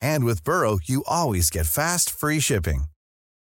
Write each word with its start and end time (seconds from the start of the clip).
And 0.00 0.24
with 0.24 0.44
Burrow, 0.44 0.78
you 0.82 1.04
always 1.06 1.50
get 1.50 1.66
fast, 1.66 2.10
free 2.10 2.40
shipping. 2.40 2.84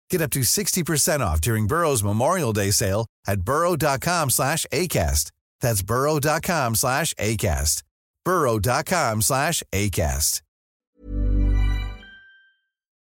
Get 0.10 0.22
up 0.22 0.32
to 0.32 0.42
60% 0.42 1.20
off 1.22 1.42
during 1.42 1.68
Burrow's 1.68 2.04
Memorial 2.04 2.54
Day 2.54 2.72
sale 2.72 3.08
at 3.28 3.42
burrow.com 3.42 4.30
slash 4.30 4.66
ACAST. 4.72 5.32
That's 5.62 5.82
burrow.com 5.82 6.76
slash 6.76 7.14
ACAST. 7.16 7.84
burrow.com 8.26 9.22
slash 9.22 9.64
ACAST. 9.72 10.42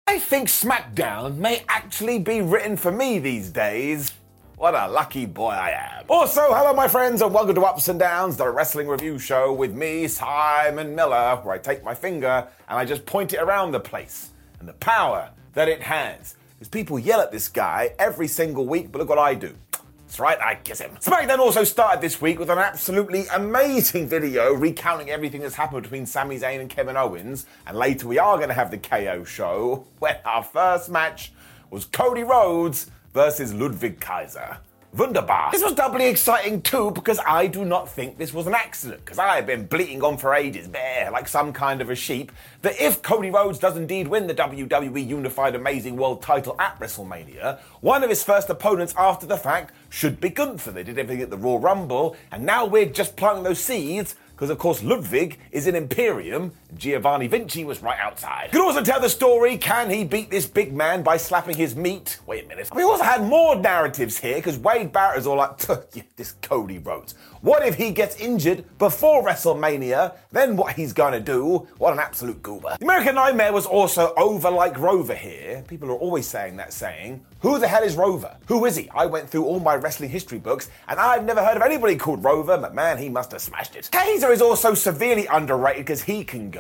I 0.09 0.19
think 0.19 0.49
SmackDown 0.49 1.37
may 1.37 1.65
actually 1.69 2.19
be 2.19 2.41
written 2.41 2.79
for 2.79 2.91
me 2.91 3.19
these 3.19 3.51
days. 3.51 4.11
What 4.59 4.75
a 4.75 4.89
lucky 4.89 5.25
boy 5.25 5.51
I 5.51 5.71
am. 5.71 6.07
Also, 6.09 6.41
hello, 6.41 6.75
my 6.75 6.89
friends, 6.89 7.23
and 7.23 7.33
welcome 7.33 7.55
to 7.55 7.61
Ups 7.61 7.87
and 7.87 7.97
Downs, 7.97 8.37
the 8.37 8.51
wrestling 8.51 8.89
review 8.89 9.17
show 9.17 9.53
with 9.53 9.73
me, 9.73 10.09
Simon 10.09 10.97
Miller, 10.97 11.37
where 11.45 11.55
I 11.55 11.59
take 11.59 11.85
my 11.85 11.95
finger 11.95 12.49
and 12.69 12.77
I 12.77 12.85
just 12.85 13.07
point 13.07 13.33
it 13.33 13.37
around 13.37 13.71
the 13.71 13.79
place 13.79 14.31
and 14.59 14.69
the 14.69 14.73
power 14.73 15.31
that 15.53 15.69
it 15.69 15.81
has. 15.83 16.35
Because 16.55 16.71
people 16.71 16.99
yell 16.99 17.21
at 17.21 17.31
this 17.31 17.47
guy 17.47 17.95
every 18.01 18.27
single 18.27 18.67
week, 18.67 18.91
but 18.91 18.99
look 18.99 19.09
what 19.09 19.19
I 19.21 19.35
do. 19.35 19.55
That's 19.71 20.19
right, 20.19 20.41
I 20.41 20.57
kiss 20.57 20.81
him. 20.81 20.91
SmackDown 21.01 21.39
also 21.39 21.63
started 21.63 22.01
this 22.01 22.21
week 22.21 22.41
with 22.41 22.51
an 22.51 22.59
absolutely 22.59 23.27
amazing 23.29 24.09
video 24.09 24.53
recounting 24.55 25.09
everything 25.09 25.43
that's 25.43 25.55
happened 25.55 25.85
between 25.85 26.05
Sami 26.05 26.37
Zayn 26.37 26.61
and 26.61 26.69
Kevin 26.69 26.97
Owens. 26.97 27.47
And 27.65 27.77
later 27.77 28.09
we 28.09 28.19
are 28.19 28.37
going 28.39 28.49
to 28.49 28.55
have 28.55 28.73
the 28.73 28.79
KO 28.79 29.23
show, 29.23 29.87
where 30.01 30.21
our 30.25 30.43
first 30.43 30.91
match 30.91 31.31
was 31.71 31.85
Cody 31.85 32.25
Rhodes 32.25 32.91
versus 33.13 33.55
Ludwig 33.55 34.01
Kaiser. 34.01 34.59
Wunderbar. 34.95 35.53
This 35.53 35.63
was 35.63 35.75
doubly 35.75 36.07
exciting 36.07 36.63
too 36.63 36.91
because 36.93 37.21
I 37.27 37.47
do 37.47 37.65
not 37.65 37.91
think 37.91 38.17
this 38.17 38.33
was 38.33 38.47
an 38.47 38.55
accident 38.55 39.05
because 39.05 39.19
I 39.19 39.37
have 39.37 39.47
been 39.47 39.67
bleating 39.67 40.03
on 40.03 40.17
for 40.17 40.35
ages, 40.35 40.69
there 40.69 41.11
like 41.11 41.29
some 41.29 41.53
kind 41.53 41.83
of 41.83 41.91
a 41.91 41.95
sheep, 41.95 42.33
that 42.63 42.81
if 42.81 43.03
Cody 43.03 43.31
Rhodes 43.31 43.59
does 43.59 43.77
indeed 43.77 44.09
win 44.09 44.27
the 44.27 44.35
WWE 44.35 45.07
Unified 45.07 45.55
Amazing 45.55 45.97
World 45.97 46.23
title 46.23 46.57
at 46.59 46.81
WrestleMania, 46.81 47.59
one 47.81 48.03
of 48.03 48.09
his 48.09 48.25
first 48.25 48.49
opponents 48.49 48.95
after 48.97 49.27
the 49.27 49.37
fact 49.37 49.75
should 49.91 50.21
be 50.21 50.31
Gunther. 50.31 50.73
They 50.73 50.85
did 50.85 50.99
everything 50.99 51.23
at 51.23 51.31
the 51.31 51.37
Royal 51.37 51.59
Rumble, 51.59 52.17
and 52.33 52.45
now 52.45 52.65
we're 52.65 52.87
just 52.87 53.15
planting 53.15 53.45
those 53.45 53.61
seeds 53.61 54.17
because 54.39 54.51
of 54.51 54.59
course 54.59 54.83
Ludwig 54.83 55.39
is 55.51 55.67
in 55.67 55.75
Imperium. 55.75 56.53
Giovanni 56.77 57.27
Vinci 57.27 57.65
was 57.65 57.83
right 57.83 57.99
outside. 57.99 58.51
Could 58.53 58.61
also 58.61 58.83
tell 58.83 59.01
the 59.01 59.09
story. 59.09 59.57
Can 59.57 59.91
he 59.91 60.05
beat 60.05 60.31
this 60.31 60.47
big 60.47 60.73
man 60.73 61.03
by 61.03 61.17
slapping 61.17 61.57
his 61.57 61.75
meat? 61.75 62.19
Wait 62.27 62.45
a 62.45 62.49
minute. 62.49 62.69
We 62.75 62.83
also 62.83 63.05
had 63.05 63.23
more 63.25 63.57
narratives 63.57 64.19
here 64.19 64.37
because 64.37 64.59
Wade 64.59 64.93
Barrett 64.93 65.19
is 65.19 65.27
all 65.27 65.37
like, 65.37 65.57
"Tuh, 65.59 65.83
yeah, 65.95 66.03
this 66.17 66.33
Cody 66.43 66.79
Rhodes. 66.79 67.15
What 67.41 67.65
if 67.67 67.77
he 67.77 67.93
gets 67.93 68.17
injured 68.17 68.65
before 68.79 69.25
WrestleMania? 69.25 70.15
Then 70.33 70.57
what 70.57 70.75
he's 70.75 70.93
gonna 70.93 71.21
do? 71.21 71.69
What 71.79 71.93
an 71.93 72.01
absolute 72.01 72.43
goober. 72.43 72.77
The 72.79 72.85
American 72.85 73.15
Nightmare 73.15 73.53
was 73.53 73.65
also 73.65 74.13
over 74.17 74.51
like 74.51 74.77
Rover 74.79 75.15
here. 75.15 75.65
People 75.69 75.91
are 75.91 75.95
always 75.97 76.27
saying 76.27 76.57
that 76.57 76.73
saying. 76.73 77.25
Who 77.41 77.61
the 77.61 77.69
hell 77.69 77.85
is 77.85 77.95
Rover? 77.95 78.37
Who 78.47 78.65
is 78.65 78.75
he? 78.75 78.91
I 78.93 79.07
went 79.07 79.31
through 79.31 79.45
all 79.45 79.61
my 79.61 79.77
wrestling 79.77 80.11
history 80.11 80.39
books 80.39 80.71
and 80.89 80.99
I've 80.99 81.25
never 81.25 81.45
heard 81.45 81.57
of 81.57 81.63
anybody 81.63 81.95
called 81.95 82.25
Rover, 82.25 82.59
but 82.59 82.75
man, 82.75 82.99
he 82.99 83.09
must 83.09 83.31
have 83.31 83.41
smashed 83.41 83.77
it. 83.77 83.89
Kaiser 83.93 84.33
is 84.33 84.43
also 84.43 84.75
severely 84.75 85.27
underrated 85.27 85.87
because 85.87 86.03
he 86.03 86.25
can 86.25 86.51
go, 86.51 86.58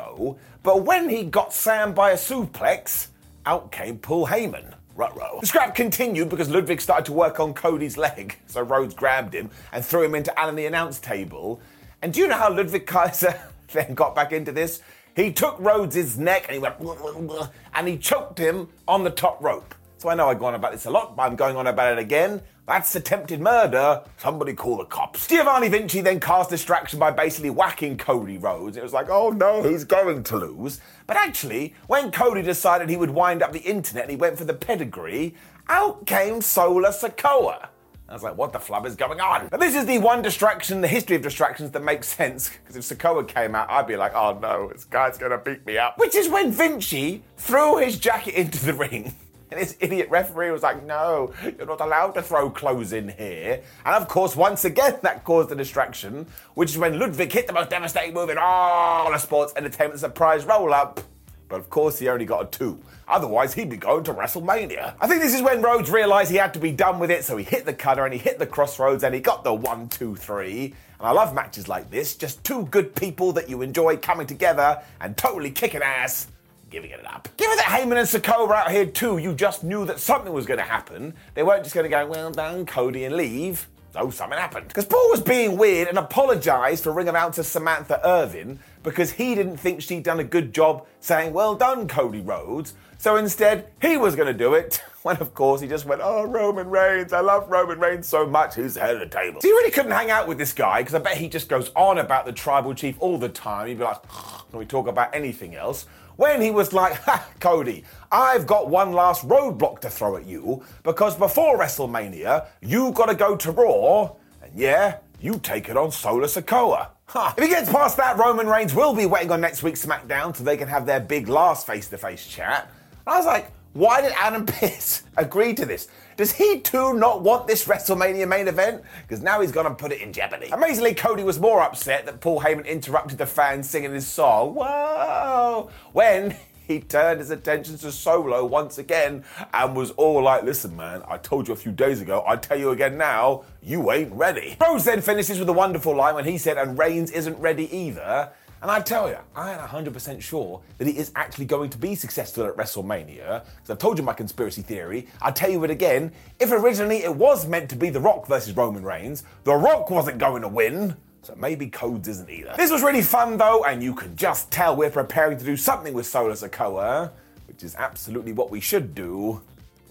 but 0.63 0.85
when 0.85 1.09
he 1.09 1.25
got 1.25 1.53
Sam 1.53 1.95
by 1.95 2.11
a 2.11 2.17
suplex, 2.17 3.09
out 3.47 3.73
came 3.73 3.99
Paul 3.99 4.27
Heyman. 4.27 4.75
Ruh-roh. 4.97 5.39
The 5.41 5.47
scrap 5.47 5.77
continued 5.77 6.29
because 6.29 6.51
Ludwig 6.51 6.81
started 6.81 7.07
to 7.07 7.13
work 7.13 7.39
on 7.39 7.55
Cody's 7.55 7.97
leg, 7.97 8.37
so 8.47 8.63
Rhodes 8.63 8.95
grabbed 8.95 9.33
him 9.33 9.51
and 9.73 9.85
threw 9.85 10.03
him 10.03 10.15
into 10.15 10.37
Alan 10.39 10.57
the 10.57 10.67
announce 10.67 10.99
table. 10.99 11.61
And 12.03 12.13
do 12.13 12.21
you 12.21 12.27
know 12.27 12.37
how 12.37 12.53
Ludwig 12.53 12.87
Kaiser 12.87 13.41
then 13.73 13.95
got 13.95 14.15
back 14.15 14.33
into 14.33 14.51
this? 14.51 14.83
He 15.15 15.33
took 15.33 15.57
Rhodes' 15.59 16.19
neck 16.19 16.45
and 16.49 16.55
he 16.55 16.59
went 16.59 16.77
and 17.75 17.89
he 17.89 17.97
choked 17.97 18.39
him 18.39 18.69
on 18.87 19.05
the 19.05 19.11
top 19.11 19.43
rope. 19.43 19.75
So 19.99 20.09
I 20.09 20.15
know 20.15 20.29
I've 20.29 20.39
gone 20.39 20.55
about 20.55 20.71
this 20.71 20.87
a 20.87 20.91
lot, 20.91 21.17
but 21.17 21.25
I'm 21.25 21.35
going 21.35 21.57
on 21.57 21.67
about 21.67 21.93
it 21.95 21.99
again. 21.99 22.41
That's 22.69 22.95
attempted 22.95 23.41
murder. 23.41 24.05
Somebody 24.17 24.53
call 24.55 24.77
the 24.77 24.85
cops. 24.85 25.27
Giovanni 25.27 25.69
Vinci 25.69 26.03
then 26.03 26.21
cast 26.21 26.51
distraction 26.51 27.01
by 27.01 27.11
basically 27.11 27.51
whacking 27.51 27.99
Cody 27.99 28.39
Rhodes. 28.39 28.77
It 28.77 28.83
was 28.85 28.93
like, 28.93 29.09
oh 29.11 29.31
no, 29.31 29.61
he's 29.65 29.83
going 29.83 30.23
to 30.23 30.37
lose. 30.37 30.81
But 31.09 31.17
actually, 31.17 31.75
when 31.89 32.13
Cody 32.13 32.43
decided 32.43 32.89
he 32.89 32.97
would 32.97 33.11
wind 33.11 33.43
up 33.43 33.51
the 33.51 33.59
internet 33.59 34.05
and 34.05 34.11
he 34.13 34.17
went 34.17 34.39
for 34.39 34.45
the 34.45 34.55
pedigree, 34.55 35.35
out 35.69 36.07
came 36.07 36.43
Solo 36.43 36.91
Sikoa. 36.91 37.69
I 38.09 38.13
was 38.13 38.23
like, 38.23 38.37
what 38.37 38.53
the 38.53 38.61
flub 38.61 38.87
is 38.87 38.95
going 38.95 39.21
on? 39.21 39.49
But 39.49 39.59
this 39.59 39.75
is 39.75 39.85
the 39.85 39.99
one 39.99 40.23
distraction 40.23 40.77
in 40.77 40.81
the 40.81 40.89
history 40.89 41.17
of 41.17 41.23
distractions 41.23 41.73
that 41.73 41.83
makes 41.83 42.07
sense. 42.07 42.51
Because 42.51 42.77
if 42.77 42.99
Sikoa 42.99 43.27
came 43.27 43.57
out, 43.57 43.69
I'd 43.69 43.89
be 43.89 43.97
like, 43.97 44.15
oh 44.15 44.39
no, 44.41 44.71
this 44.73 44.85
guy's 44.85 45.19
gonna 45.19 45.39
beat 45.39 45.67
me 45.67 45.77
up. 45.77 45.99
Which 45.99 46.15
is 46.15 46.29
when 46.29 46.53
Vinci 46.53 47.25
threw 47.37 47.79
his 47.79 47.99
jacket 47.99 48.35
into 48.35 48.65
the 48.65 48.75
ring. 48.75 49.17
And 49.51 49.59
this 49.59 49.77
idiot 49.81 50.11
referee 50.11 50.51
was 50.51 50.63
like, 50.63 50.85
no, 50.85 51.33
you're 51.43 51.67
not 51.67 51.81
allowed 51.81 52.13
to 52.13 52.23
throw 52.23 52.51
clothes 52.51 52.93
in 52.93 53.09
here. 53.09 53.63
And 53.87 53.95
of 53.95 54.07
course, 54.07 54.37
once 54.37 54.67
again, 54.67 54.99
that 55.03 55.25
caused 55.25 55.51
a 55.51 55.55
distraction, 55.55 56.27
which 56.55 56.73
is 56.73 56.79
when 56.79 56.99
Ludwig 56.99 57.33
hit 57.33 57.47
the 57.47 57.55
most 57.55 57.71
devastating 57.71 58.13
move 58.13 58.29
in 58.29 58.37
all 58.39 59.13
of 59.13 59.21
sports 59.21 59.55
entertainment 59.57 60.01
surprise 60.01 60.45
roll 60.45 60.75
up. 60.75 61.01
But 61.49 61.61
of 61.61 61.71
course, 61.71 61.99
he 61.99 62.11
only 62.11 62.27
got 62.27 62.43
a 62.43 62.59
two. 62.59 62.79
Otherwise, 63.07 63.55
he'd 63.55 63.71
be 63.71 63.79
going 63.79 64.05
to 64.05 64.13
WrestleMania. 64.13 64.95
I 65.01 65.07
think 65.07 65.23
this 65.23 65.35
is 65.35 65.41
when 65.41 65.63
Rhodes 65.63 65.91
realized 65.91 66.31
he 66.31 66.37
had 66.37 66.53
to 66.53 66.61
be 66.61 66.73
done 66.73 66.99
with 66.99 67.11
it, 67.11 67.25
so 67.25 67.39
he 67.39 67.45
hit 67.45 67.65
the 67.65 67.73
cutter 67.73 68.05
and 68.05 68.13
he 68.13 68.21
hit 68.21 68.39
the 68.39 68.47
crossroads 68.47 69.03
and 69.03 69.15
he 69.15 69.21
got 69.23 69.45
the 69.45 69.55
one, 69.55 69.89
two, 69.89 70.15
three. 70.15 70.75
And 70.99 71.09
I 71.09 71.13
love 71.13 71.35
matches 71.35 71.69
like 71.69 71.91
this 71.91 72.17
just 72.17 72.45
two 72.45 72.67
good 72.67 72.95
people 72.95 73.33
that 73.33 73.49
you 73.49 73.63
enjoy 73.63 73.97
coming 73.97 74.27
together 74.27 74.83
and 75.01 75.17
totally 75.17 75.51
kicking 75.51 75.81
ass 75.81 76.27
giving 76.71 76.91
it 76.91 77.07
up. 77.07 77.29
Given 77.37 77.57
that 77.57 77.67
Heyman 77.67 77.99
and 77.99 78.09
Sikoa 78.09 78.47
were 78.49 78.55
out 78.55 78.71
here 78.71 78.87
too, 78.87 79.19
you 79.19 79.35
just 79.35 79.65
knew 79.65 79.85
that 79.87 80.01
something 80.01 80.33
was 80.33 80.47
going 80.47 80.59
to 80.59 80.65
happen. 80.65 81.15
They 81.35 81.43
weren't 81.43 81.65
just 81.65 81.75
going 81.75 81.85
to 81.85 81.91
go, 81.91 82.07
well 82.07 82.31
done, 82.31 82.67
Cody, 82.67 83.05
and 83.05 83.17
leave. 83.17 83.69
So 83.93 84.11
something 84.11 84.39
happened. 84.39 84.69
Because 84.69 84.85
Paul 84.85 85.11
was 85.11 85.23
being 85.23 85.57
weird 85.57 85.89
and 85.89 85.99
apologised 85.99 86.85
for 86.85 86.93
Ring 86.93 87.09
announcer 87.09 87.43
Samantha 87.43 88.01
Irvin 88.07 88.59
because 88.83 89.13
he 89.13 89.35
didn't 89.35 89.57
think 89.57 89.81
she'd 89.81 90.03
done 90.03 90.21
a 90.21 90.25
good 90.25 90.53
job 90.53 90.87
saying, 91.01 91.33
well 91.33 91.55
done, 91.55 91.89
Cody 91.89 92.21
Rhodes. 92.21 92.75
So 92.99 93.17
instead, 93.17 93.71
he 93.81 93.97
was 93.97 94.15
going 94.17 94.29
to 94.29 94.39
do 94.39 94.55
it. 94.55 94.83
When, 95.03 95.17
of 95.19 95.33
course, 95.33 95.61
he 95.61 95.69
just 95.69 95.87
went, 95.87 96.03
Oh, 96.05 96.25
Roman 96.25 96.69
Reigns, 96.69 97.13
I 97.13 97.21
love 97.21 97.49
Roman 97.49 97.79
Reigns 97.79 98.09
so 98.09 98.27
much, 98.27 98.55
who's 98.55 98.75
the 98.75 98.81
head 98.81 98.95
of 98.95 99.01
the 99.01 99.07
table? 99.07 99.41
So 99.41 99.47
you 99.47 99.55
really 99.55 99.71
couldn't 99.71 99.93
hang 99.93 100.11
out 100.11 100.27
with 100.27 100.39
this 100.39 100.53
guy 100.53 100.81
because 100.81 100.95
I 100.95 100.99
bet 100.99 101.17
he 101.17 101.29
just 101.29 101.49
goes 101.49 101.71
on 101.77 101.99
about 101.99 102.27
the 102.27 102.33
tribal 102.33 102.75
chief 102.75 102.97
all 102.99 103.17
the 103.17 103.29
time. 103.29 103.69
He'd 103.69 103.79
be 103.79 103.85
like, 103.85 104.03
Can 104.51 104.59
we 104.59 104.67
talk 104.67 104.89
about 104.89 105.15
anything 105.15 105.55
else? 105.55 105.87
When 106.19 106.41
he 106.41 106.51
was 106.51 106.73
like, 106.73 106.95
Ha, 107.03 107.29
Cody, 107.39 107.85
I've 108.11 108.45
got 108.45 108.69
one 108.69 108.93
last 108.93 109.27
roadblock 109.29 109.79
to 109.83 109.89
throw 109.89 110.17
at 110.17 110.27
you 110.27 110.65
because 110.83 111.15
before 111.15 111.57
WrestleMania, 111.57 112.49
you 112.61 112.91
got 112.91 113.07
to 113.07 113.15
go 113.15 113.37
to 113.37 113.53
Raw, 113.53 114.17
and 114.43 114.53
yeah, 114.53 114.97
you 115.21 115.39
take 115.39 115.69
it 115.69 115.77
on 115.77 115.93
Solo 115.93 116.27
Sikoa. 116.27 116.89
Huh. 117.07 117.35
If 117.39 117.45
he 117.45 117.49
gets 117.49 117.71
past 117.71 117.97
that, 117.99 118.19
Roman 118.19 118.49
Reigns 118.49 118.75
will 118.75 118.97
be 118.97 119.07
waiting 119.07 119.31
on 119.31 119.41
next 119.41 119.63
week's 119.63 119.87
SmackDown 119.87 120.35
so 120.35 120.43
they 120.43 120.57
can 120.57 120.67
have 120.67 120.87
their 120.87 120.99
big 120.99 121.29
last 121.29 121.69
face 121.69 121.87
to 121.87 121.99
face 121.99 122.27
chat. 122.27 122.69
I 123.07 123.17
was 123.17 123.25
like, 123.25 123.53
why 123.75 124.01
did 124.01 124.11
Adam 124.17 124.45
Pearce 124.59 125.05
agree 125.17 125.55
to 125.55 125.65
this? 125.65 125.87
Does 126.19 126.33
he 126.33 126.59
too 126.59 126.95
not 126.95 127.23
want 127.23 127.47
this 127.47 127.69
WrestleMania 127.69 128.27
main 128.27 128.49
event? 128.49 128.83
Because 129.03 129.23
now 129.23 129.41
he's 129.41 129.53
gonna 129.53 129.73
put 129.73 129.93
it 129.93 130.01
in 130.01 130.13
jeopardy. 130.13 130.49
Amazingly, 130.49 130.93
Cody 130.93 131.23
was 131.23 131.39
more 131.39 131.63
upset 131.63 132.07
that 132.07 132.21
Paul 132.21 132.41
Heyman 132.41 132.67
interrupted 132.67 133.19
the 133.19 133.27
fans 133.27 133.71
singing 133.71 133.93
his 133.95 134.09
song, 134.09 134.57
Whoa! 134.57 135.71
When 135.93 136.35
he 136.67 136.81
turned 136.81 137.21
his 137.21 137.31
attention 137.31 137.79
to 137.79 137.93
Solo 137.93 138.45
once 138.45 138.79
again 138.79 139.23
and 139.55 139.77
was 139.77 139.93
all 139.93 140.21
like, 140.25 140.43
listen, 140.43 140.77
man, 140.77 141.05
I 141.07 141.19
told 141.19 141.47
you 141.47 141.55
a 141.55 141.57
few 141.57 141.71
days 141.71 142.01
ago, 142.01 142.25
I 142.27 142.35
tell 142.35 142.59
you 142.59 142.71
again 142.71 142.99
now, 142.99 143.45
you 143.63 143.93
ain't 143.93 144.13
ready. 144.13 144.57
Rhodes 144.61 144.87
then 144.87 145.01
finishes 145.01 145.39
with 145.39 145.49
a 145.49 145.53
wonderful 145.53 145.95
line 145.95 146.17
when 146.17 146.25
he 146.25 146.37
said, 146.37 146.59
and 146.59 146.77
Reigns 146.77 147.13
isn't 147.13 147.39
ready 147.39 147.73
either. 147.73 148.33
And 148.61 148.71
I 148.71 148.81
tell 148.81 149.09
you, 149.09 149.19
I 149.37 149.53
am 149.53 149.61
100% 149.61 150.21
sure 150.21 150.61
that 150.79 150.87
he 150.87 150.99
is 150.99 151.13
actually 151.15 151.45
going 151.45 151.71
to 151.71 151.79
be 151.79 151.95
successful 151.95 152.45
at 152.45 152.57
WrestleMania. 152.57 153.45
Because 153.45 153.71
I've 153.71 153.79
told 153.79 153.99
you 153.99 154.05
my 154.05 154.13
conspiracy 154.13 154.63
theory. 154.63 155.07
I'll 155.23 155.33
tell 155.33 155.51
you 155.51 155.63
it 155.65 155.71
again. 155.71 156.13
If 156.41 156.51
originally 156.51 157.05
it 157.05 157.15
was 157.15 157.47
meant 157.47 157.71
to 157.71 157.77
be 157.77 157.91
The 157.91 158.01
Rock 158.01 158.27
versus 158.27 158.57
Roman 158.57 158.85
Reigns, 158.85 159.23
The 159.45 159.55
Rock 159.55 159.91
wasn't 159.91 160.19
going 160.19 160.43
to 160.43 160.49
win. 160.49 160.97
So 161.23 161.35
maybe 161.37 161.69
Codes 161.69 162.09
isn't 162.09 162.31
either. 162.31 162.55
This 162.57 162.71
was 162.71 162.83
really 162.83 163.03
fun 163.03 163.37
though, 163.37 163.65
and 163.65 163.83
you 163.83 163.95
can 163.95 164.17
just 164.17 164.51
tell 164.51 164.75
we're 164.75 164.91
preparing 164.91 165.39
to 165.39 165.45
do 165.45 165.57
something 165.57 165.93
with 165.93 166.07
Solo 166.07 166.33
Sikoa, 166.33 167.11
which 167.47 167.63
is 167.63 167.77
absolutely 167.77 168.33
what 168.33 168.51
we 168.51 168.61
should 168.61 168.95
do 168.95 169.43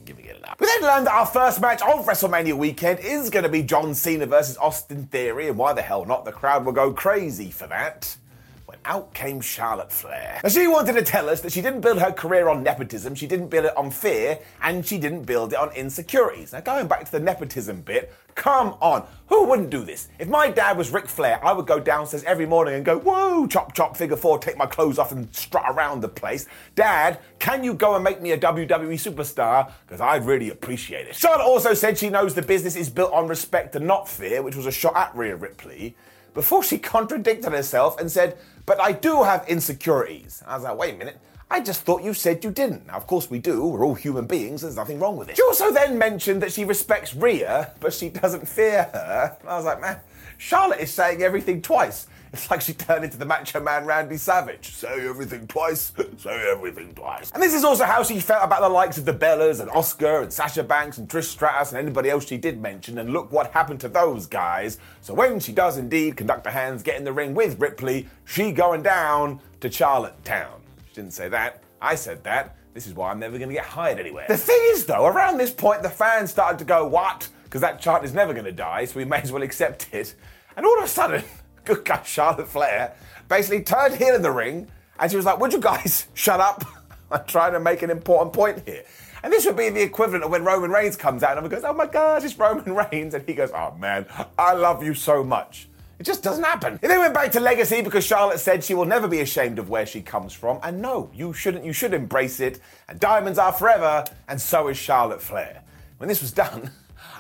giving 0.04 0.26
it 0.26 0.42
up. 0.48 0.60
We 0.60 0.66
then 0.66 0.82
learned 0.84 1.08
that 1.08 1.14
our 1.14 1.26
first 1.26 1.60
match 1.60 1.82
of 1.82 2.06
WrestleMania 2.06 2.54
weekend 2.54 3.00
is 3.00 3.30
going 3.30 3.44
to 3.44 3.50
be 3.50 3.62
John 3.62 3.94
Cena 3.94 4.26
versus 4.26 4.58
Austin 4.58 5.06
Theory, 5.08 5.50
and 5.50 5.58
why 5.58 5.74
the 5.74 5.82
hell 5.82 6.06
not? 6.06 6.24
The 6.24 6.32
crowd 6.32 6.66
will 6.66 6.72
go 6.72 6.94
crazy 6.94 7.52
for 7.52 7.68
that 7.68 8.16
out 8.88 9.14
came 9.14 9.42
Charlotte 9.42 9.92
Flair. 9.92 10.40
Now, 10.44 10.50
she 10.50 10.66
wanted 10.66 10.94
to 10.94 11.04
tell 11.04 11.30
us 11.30 11.42
that 11.42 11.52
she 11.52 11.62
didn't 11.62 11.82
build 11.82 12.00
her 12.00 12.12
career 12.12 12.48
on 12.48 12.64
nepotism, 12.64 13.14
she 13.14 13.28
didn't 13.28 13.50
build 13.50 13.66
it 13.66 13.78
on 13.78 13.92
fear, 13.92 14.40
and 14.64 14.86
she 14.86 14.98
didn't 14.98 15.24
build 15.24 15.54
it 15.54 15.60
on 15.60 15.72
insecurities. 15.74 16.54
Now, 16.54 16.62
going 16.62 16.88
back 16.88 17.06
to 17.06 17.12
the 17.12 17.20
nepotism 17.20 17.82
bit, 17.82 18.14
come 18.34 18.76
on, 18.82 19.06
who 19.28 19.46
wouldn't 19.46 19.70
do 19.70 19.84
this? 19.84 20.08
If 20.18 20.30
my 20.30 20.50
dad 20.50 20.78
was 20.78 20.92
Ric 20.92 21.08
Flair, 21.08 21.44
I 21.46 21.52
would 21.52 21.68
go 21.68 21.80
downstairs 21.80 22.24
every 22.24 22.46
morning 22.46 22.76
and 22.76 22.86
go, 22.86 22.98
whoa, 22.98 23.46
chop, 23.48 23.74
chop, 23.74 23.98
figure 23.98 24.16
four, 24.16 24.40
take 24.40 24.58
my 24.58 24.66
clothes 24.66 24.98
off 24.98 25.12
and 25.12 25.34
strut 25.36 25.66
around 25.68 26.02
the 26.02 26.08
place. 26.08 26.48
Dad, 26.76 27.20
can 27.40 27.64
you 27.64 27.74
go 27.74 27.96
and 27.96 28.04
make 28.04 28.22
me 28.22 28.32
a 28.32 28.38
WWE 28.38 28.94
superstar? 28.94 29.72
Because 29.86 30.00
I'd 30.00 30.26
really 30.26 30.50
appreciate 30.50 31.08
it. 31.08 31.16
Charlotte 31.16 31.44
also 31.44 31.74
said 31.74 31.98
she 31.98 32.10
knows 32.10 32.34
the 32.36 32.42
business 32.42 32.76
is 32.76 32.90
built 32.90 33.12
on 33.12 33.28
respect 33.28 33.76
and 33.76 33.86
not 33.86 34.08
fear, 34.08 34.42
which 34.42 34.56
was 34.56 34.66
a 34.66 34.72
shot 34.72 34.96
at 34.96 35.14
Rhea 35.16 35.36
Ripley 35.36 35.96
before 36.38 36.64
she 36.64 36.78
contradicted 36.96 37.52
herself 37.52 38.00
and 38.00 38.10
said, 38.10 38.38
But 38.68 38.80
I 38.82 38.92
do 38.92 39.24
have 39.24 39.48
insecurities. 39.48 40.44
I 40.46 40.54
was 40.56 40.64
like, 40.66 40.78
Wait 40.78 40.94
a 40.94 40.98
minute. 40.98 41.18
I 41.50 41.62
just 41.62 41.84
thought 41.84 42.04
you 42.04 42.14
said 42.14 42.44
you 42.44 42.52
didn't. 42.52 42.88
Now, 42.88 42.98
of 42.98 43.08
course, 43.08 43.30
we 43.30 43.40
do. 43.40 43.66
We're 43.66 43.86
all 43.86 43.96
human 43.96 44.26
beings. 44.28 44.62
There's 44.62 44.76
nothing 44.76 45.00
wrong 45.00 45.16
with 45.16 45.30
it. 45.30 45.38
She 45.38 45.44
also 45.44 45.72
then 45.72 45.98
mentioned 45.98 46.44
that 46.44 46.52
she 46.52 46.66
respects 46.66 47.16
Rhea, 47.16 47.72
but 47.80 47.94
she 47.94 48.10
doesn't 48.10 48.46
fear 48.46 48.84
her. 48.92 49.38
I 49.48 49.56
was 49.56 49.64
like, 49.64 49.80
man, 49.80 50.02
Charlotte 50.38 50.82
is 50.82 50.92
saying 50.92 51.24
everything 51.24 51.62
twice. 51.62 52.08
It's 52.34 52.50
like 52.52 52.62
she 52.62 52.74
turned 52.74 53.04
into 53.04 53.18
the 53.18 53.26
macho 53.26 53.60
man 53.60 53.86
Randy 53.86 54.18
Savage. 54.18 54.74
Say 54.74 55.08
everything 55.08 55.48
twice, 55.48 55.94
say 56.18 56.52
everything 56.52 56.94
twice. 56.94 57.32
And 57.32 57.42
this 57.42 57.54
is 57.54 57.64
also 57.64 57.86
how 57.86 58.04
she 58.04 58.20
felt 58.20 58.44
about 58.44 58.62
the 58.62 58.70
likes 58.70 58.98
of 58.98 59.06
the 59.06 59.14
Bellas 59.14 59.60
and 59.60 59.70
Asuka 59.72 60.24
and 60.24 60.34
Sasha 60.34 60.64
Banks 60.64 60.98
and 60.98 61.08
Trish 61.08 61.26
Stratus 61.26 61.72
and 61.72 61.80
anybody 61.80 62.10
else 62.10 62.28
she 62.28 62.38
did 62.38 62.62
mention. 62.62 62.98
And 62.98 63.12
look 63.12 63.32
what 63.32 63.52
happened 63.52 63.80
to 63.82 63.90
those 63.90 64.26
guys. 64.26 64.78
So 65.02 65.14
when 65.14 65.40
she 65.40 65.52
does 65.52 65.78
indeed 65.78 66.18
conduct 66.18 66.44
the 66.44 66.52
hands, 66.52 66.84
get 66.84 66.98
in 66.98 67.04
the 67.04 67.14
ring 67.14 67.34
with 67.34 67.60
Ripley, 67.60 68.08
she 68.26 68.52
going 68.52 68.84
down 68.84 69.40
to 69.62 69.72
Charlotte 69.72 70.24
Town. 70.24 70.62
She 70.90 70.96
didn't 70.96 71.14
say 71.14 71.30
that. 71.30 71.64
I 71.82 71.96
said 71.96 72.24
that. 72.24 72.56
This 72.74 72.86
is 72.86 72.94
why 72.94 73.10
I'm 73.10 73.20
never 73.20 73.38
going 73.40 73.50
to 73.50 73.56
get 73.56 73.66
hired 73.66 74.00
anywhere. 74.00 74.26
The 74.28 74.38
thing 74.38 74.60
is, 74.66 74.86
though, 74.86 75.06
around 75.06 75.38
this 75.38 75.52
point, 75.52 75.82
the 75.82 75.90
fans 75.90 76.30
started 76.30 76.60
to 76.60 76.66
go, 76.66 76.86
What? 76.88 77.28
Because 77.44 77.62
that 77.62 77.80
chant 77.80 78.04
is 78.04 78.14
never 78.14 78.34
going 78.34 78.46
to 78.46 78.52
die, 78.52 78.86
so 78.86 79.00
we 79.00 79.06
may 79.06 79.18
as 79.22 79.32
well 79.32 79.42
accept 79.42 79.88
it. 79.94 80.14
And 80.56 80.66
all 80.66 80.78
of 80.78 80.84
a 80.84 80.88
sudden, 80.88 81.24
good 81.68 81.84
guy 81.84 82.02
Charlotte 82.04 82.48
Flair 82.48 82.96
basically 83.28 83.62
turned 83.62 83.96
heel 83.96 84.16
in 84.16 84.22
the 84.22 84.32
ring 84.32 84.68
and 85.00 85.12
she 85.12 85.18
was 85.18 85.26
like, 85.26 85.40
Would 85.40 85.54
you 85.54 85.60
guys 85.60 86.08
shut 86.14 86.40
up? 86.40 86.64
I'm 87.12 87.26
trying 87.26 87.54
to 87.54 87.60
make 87.60 87.82
an 87.82 87.90
important 87.90 88.34
point 88.34 88.64
here. 88.66 88.84
And 89.24 89.34
this 89.34 89.46
would 89.46 89.58
be 89.58 89.70
the 89.70 89.82
equivalent 89.82 90.24
of 90.24 90.32
when 90.32 90.44
Roman 90.44 90.72
Reigns 90.72 90.96
comes 90.96 91.24
out 91.24 91.38
and 91.38 91.50
goes, 91.50 91.64
Oh 91.64 91.74
my 91.74 91.86
God, 91.86 92.24
it's 92.24 92.38
Roman 92.38 92.74
Reigns. 92.92 93.14
And 93.14 93.28
he 93.28 93.34
goes, 93.34 93.52
Oh 93.54 93.76
man, 93.78 94.06
I 94.38 94.54
love 94.54 94.84
you 94.84 94.94
so 94.94 95.24
much. 95.24 95.68
It 96.00 96.04
just 96.04 96.22
doesn't 96.22 96.44
happen. 96.44 96.76
It 96.76 96.88
then 96.88 97.00
went 97.00 97.16
back 97.16 97.32
to 97.32 97.40
legacy 97.40 97.82
because 97.82 98.06
Charlotte 98.06 98.40
said 98.40 98.64
she 98.64 98.76
will 98.76 98.86
never 98.86 99.08
be 99.08 99.22
ashamed 99.22 99.58
of 99.58 99.70
where 99.70 99.86
she 99.86 100.02
comes 100.02 100.32
from. 100.32 100.60
And 100.62 100.80
no, 100.80 101.10
you 101.14 101.34
shouldn't. 101.34 101.66
You 101.66 101.74
should 101.74 101.94
embrace 101.94 102.40
it. 102.40 102.60
And 102.88 103.00
diamonds 103.00 103.40
are 103.40 103.52
forever, 103.52 104.06
and 104.28 104.40
so 104.40 104.68
is 104.68 104.78
Charlotte 104.78 105.24
Flair. 105.24 105.64
When 105.98 106.08
this 106.08 106.22
was 106.22 106.32
done, 106.32 106.70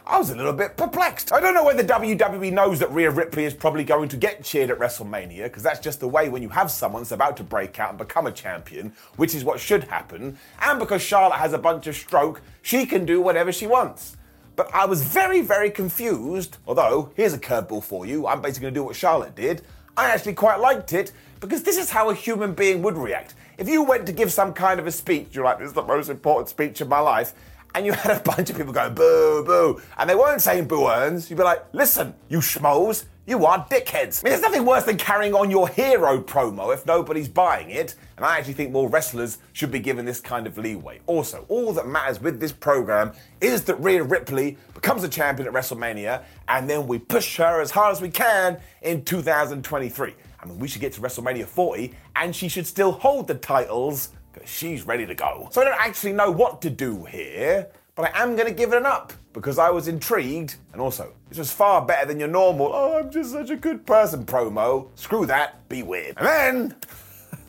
I 0.09 0.17
was 0.17 0.29
a 0.29 0.35
little 0.35 0.53
bit 0.53 0.77
perplexed. 0.77 1.33
I 1.33 1.41
don't 1.41 1.53
know 1.53 1.65
whether 1.65 1.83
WWE 1.83 2.53
knows 2.53 2.79
that 2.79 2.89
Rhea 2.93 3.11
Ripley 3.11 3.43
is 3.43 3.53
probably 3.53 3.83
going 3.83 4.07
to 4.07 4.15
get 4.15 4.41
cheered 4.41 4.71
at 4.71 4.79
WrestleMania, 4.79 5.43
because 5.43 5.63
that's 5.63 5.81
just 5.81 5.99
the 5.99 6.07
way 6.07 6.29
when 6.29 6.41
you 6.41 6.47
have 6.47 6.71
someone 6.71 7.01
that's 7.01 7.11
about 7.11 7.35
to 7.37 7.43
break 7.43 7.77
out 7.77 7.89
and 7.89 7.97
become 7.97 8.25
a 8.25 8.31
champion, 8.31 8.93
which 9.17 9.35
is 9.35 9.43
what 9.43 9.59
should 9.59 9.83
happen, 9.83 10.37
and 10.61 10.79
because 10.79 11.01
Charlotte 11.01 11.39
has 11.39 11.51
a 11.51 11.57
bunch 11.57 11.87
of 11.87 11.95
stroke, 11.95 12.41
she 12.61 12.85
can 12.85 13.05
do 13.05 13.19
whatever 13.19 13.51
she 13.51 13.67
wants. 13.67 14.15
But 14.55 14.73
I 14.73 14.85
was 14.85 15.03
very, 15.03 15.41
very 15.41 15.69
confused, 15.69 16.55
although, 16.65 17.11
here's 17.17 17.33
a 17.33 17.37
curveball 17.37 17.83
for 17.83 18.05
you, 18.05 18.27
I'm 18.27 18.41
basically 18.41 18.61
going 18.61 18.75
to 18.75 18.79
do 18.79 18.83
what 18.85 18.95
Charlotte 18.95 19.35
did. 19.35 19.63
I 19.97 20.09
actually 20.11 20.35
quite 20.35 20.61
liked 20.61 20.93
it, 20.93 21.11
because 21.41 21.63
this 21.63 21.77
is 21.77 21.89
how 21.89 22.09
a 22.11 22.15
human 22.15 22.53
being 22.53 22.81
would 22.81 22.97
react. 22.97 23.35
If 23.57 23.67
you 23.67 23.83
went 23.83 24.05
to 24.05 24.13
give 24.13 24.31
some 24.31 24.53
kind 24.53 24.79
of 24.79 24.87
a 24.87 24.91
speech, 24.91 25.29
you're 25.31 25.43
like, 25.43 25.59
this 25.59 25.67
is 25.67 25.73
the 25.73 25.83
most 25.83 26.07
important 26.07 26.47
speech 26.47 26.79
of 26.79 26.87
my 26.87 26.99
life, 26.99 27.33
and 27.75 27.85
you 27.85 27.93
had 27.93 28.17
a 28.17 28.19
bunch 28.21 28.49
of 28.49 28.57
people 28.57 28.73
going 28.73 28.93
boo, 28.93 29.43
boo, 29.45 29.81
and 29.97 30.09
they 30.09 30.15
weren't 30.15 30.41
saying 30.41 30.67
boo 30.67 30.87
earns, 30.87 31.29
you'd 31.29 31.37
be 31.37 31.43
like, 31.43 31.63
listen, 31.73 32.13
you 32.29 32.39
schmoes, 32.39 33.05
you 33.27 33.45
are 33.45 33.65
dickheads. 33.69 34.23
I 34.23 34.23
mean, 34.23 34.31
there's 34.31 34.41
nothing 34.41 34.65
worse 34.65 34.85
than 34.85 34.97
carrying 34.97 35.33
on 35.33 35.51
your 35.51 35.67
hero 35.67 36.21
promo 36.21 36.73
if 36.73 36.85
nobody's 36.85 37.27
buying 37.27 37.69
it, 37.69 37.95
and 38.15 38.25
I 38.25 38.37
actually 38.37 38.53
think 38.53 38.71
more 38.71 38.89
wrestlers 38.89 39.39
should 39.51 39.69
be 39.69 39.79
given 39.79 40.05
this 40.05 40.21
kind 40.21 40.47
of 40.47 40.57
leeway. 40.57 41.01
Also, 41.07 41.45
all 41.49 41.73
that 41.73 41.87
matters 41.87 42.21
with 42.21 42.39
this 42.39 42.53
program 42.53 43.11
is 43.41 43.63
that 43.65 43.75
Rhea 43.75 44.01
Ripley 44.01 44.57
becomes 44.73 45.03
a 45.03 45.09
champion 45.09 45.47
at 45.47 45.53
WrestleMania, 45.53 46.23
and 46.47 46.69
then 46.69 46.87
we 46.87 46.99
push 46.99 47.35
her 47.37 47.61
as 47.61 47.69
hard 47.69 47.91
as 47.91 48.01
we 48.01 48.09
can 48.09 48.59
in 48.81 49.03
2023. 49.03 50.15
I 50.39 50.45
mean, 50.45 50.57
we 50.59 50.67
should 50.67 50.81
get 50.81 50.93
to 50.93 51.01
WrestleMania 51.01 51.45
40, 51.45 51.93
and 52.15 52.33
she 52.33 52.47
should 52.47 52.65
still 52.65 52.93
hold 52.93 53.27
the 53.27 53.35
titles 53.35 54.09
she's 54.45 54.83
ready 54.83 55.05
to 55.05 55.15
go. 55.15 55.49
So 55.51 55.61
I 55.61 55.65
don't 55.65 55.79
actually 55.79 56.13
know 56.13 56.31
what 56.31 56.61
to 56.63 56.69
do 56.69 57.05
here, 57.05 57.67
but 57.95 58.13
I 58.13 58.23
am 58.23 58.35
going 58.35 58.47
to 58.47 58.53
give 58.53 58.73
it 58.73 58.77
an 58.77 58.85
up 58.85 59.13
because 59.33 59.59
I 59.59 59.69
was 59.69 59.87
intrigued. 59.87 60.55
And 60.73 60.81
also, 60.81 61.13
this 61.29 61.37
was 61.37 61.51
far 61.51 61.85
better 61.85 62.05
than 62.07 62.19
your 62.19 62.27
normal, 62.27 62.71
oh, 62.73 62.99
I'm 62.99 63.11
just 63.11 63.31
such 63.31 63.49
a 63.49 63.55
good 63.55 63.85
person 63.85 64.25
promo. 64.25 64.89
Screw 64.95 65.25
that, 65.25 65.67
be 65.69 65.83
weird. 65.83 66.17
And 66.17 66.27
then. 66.27 66.75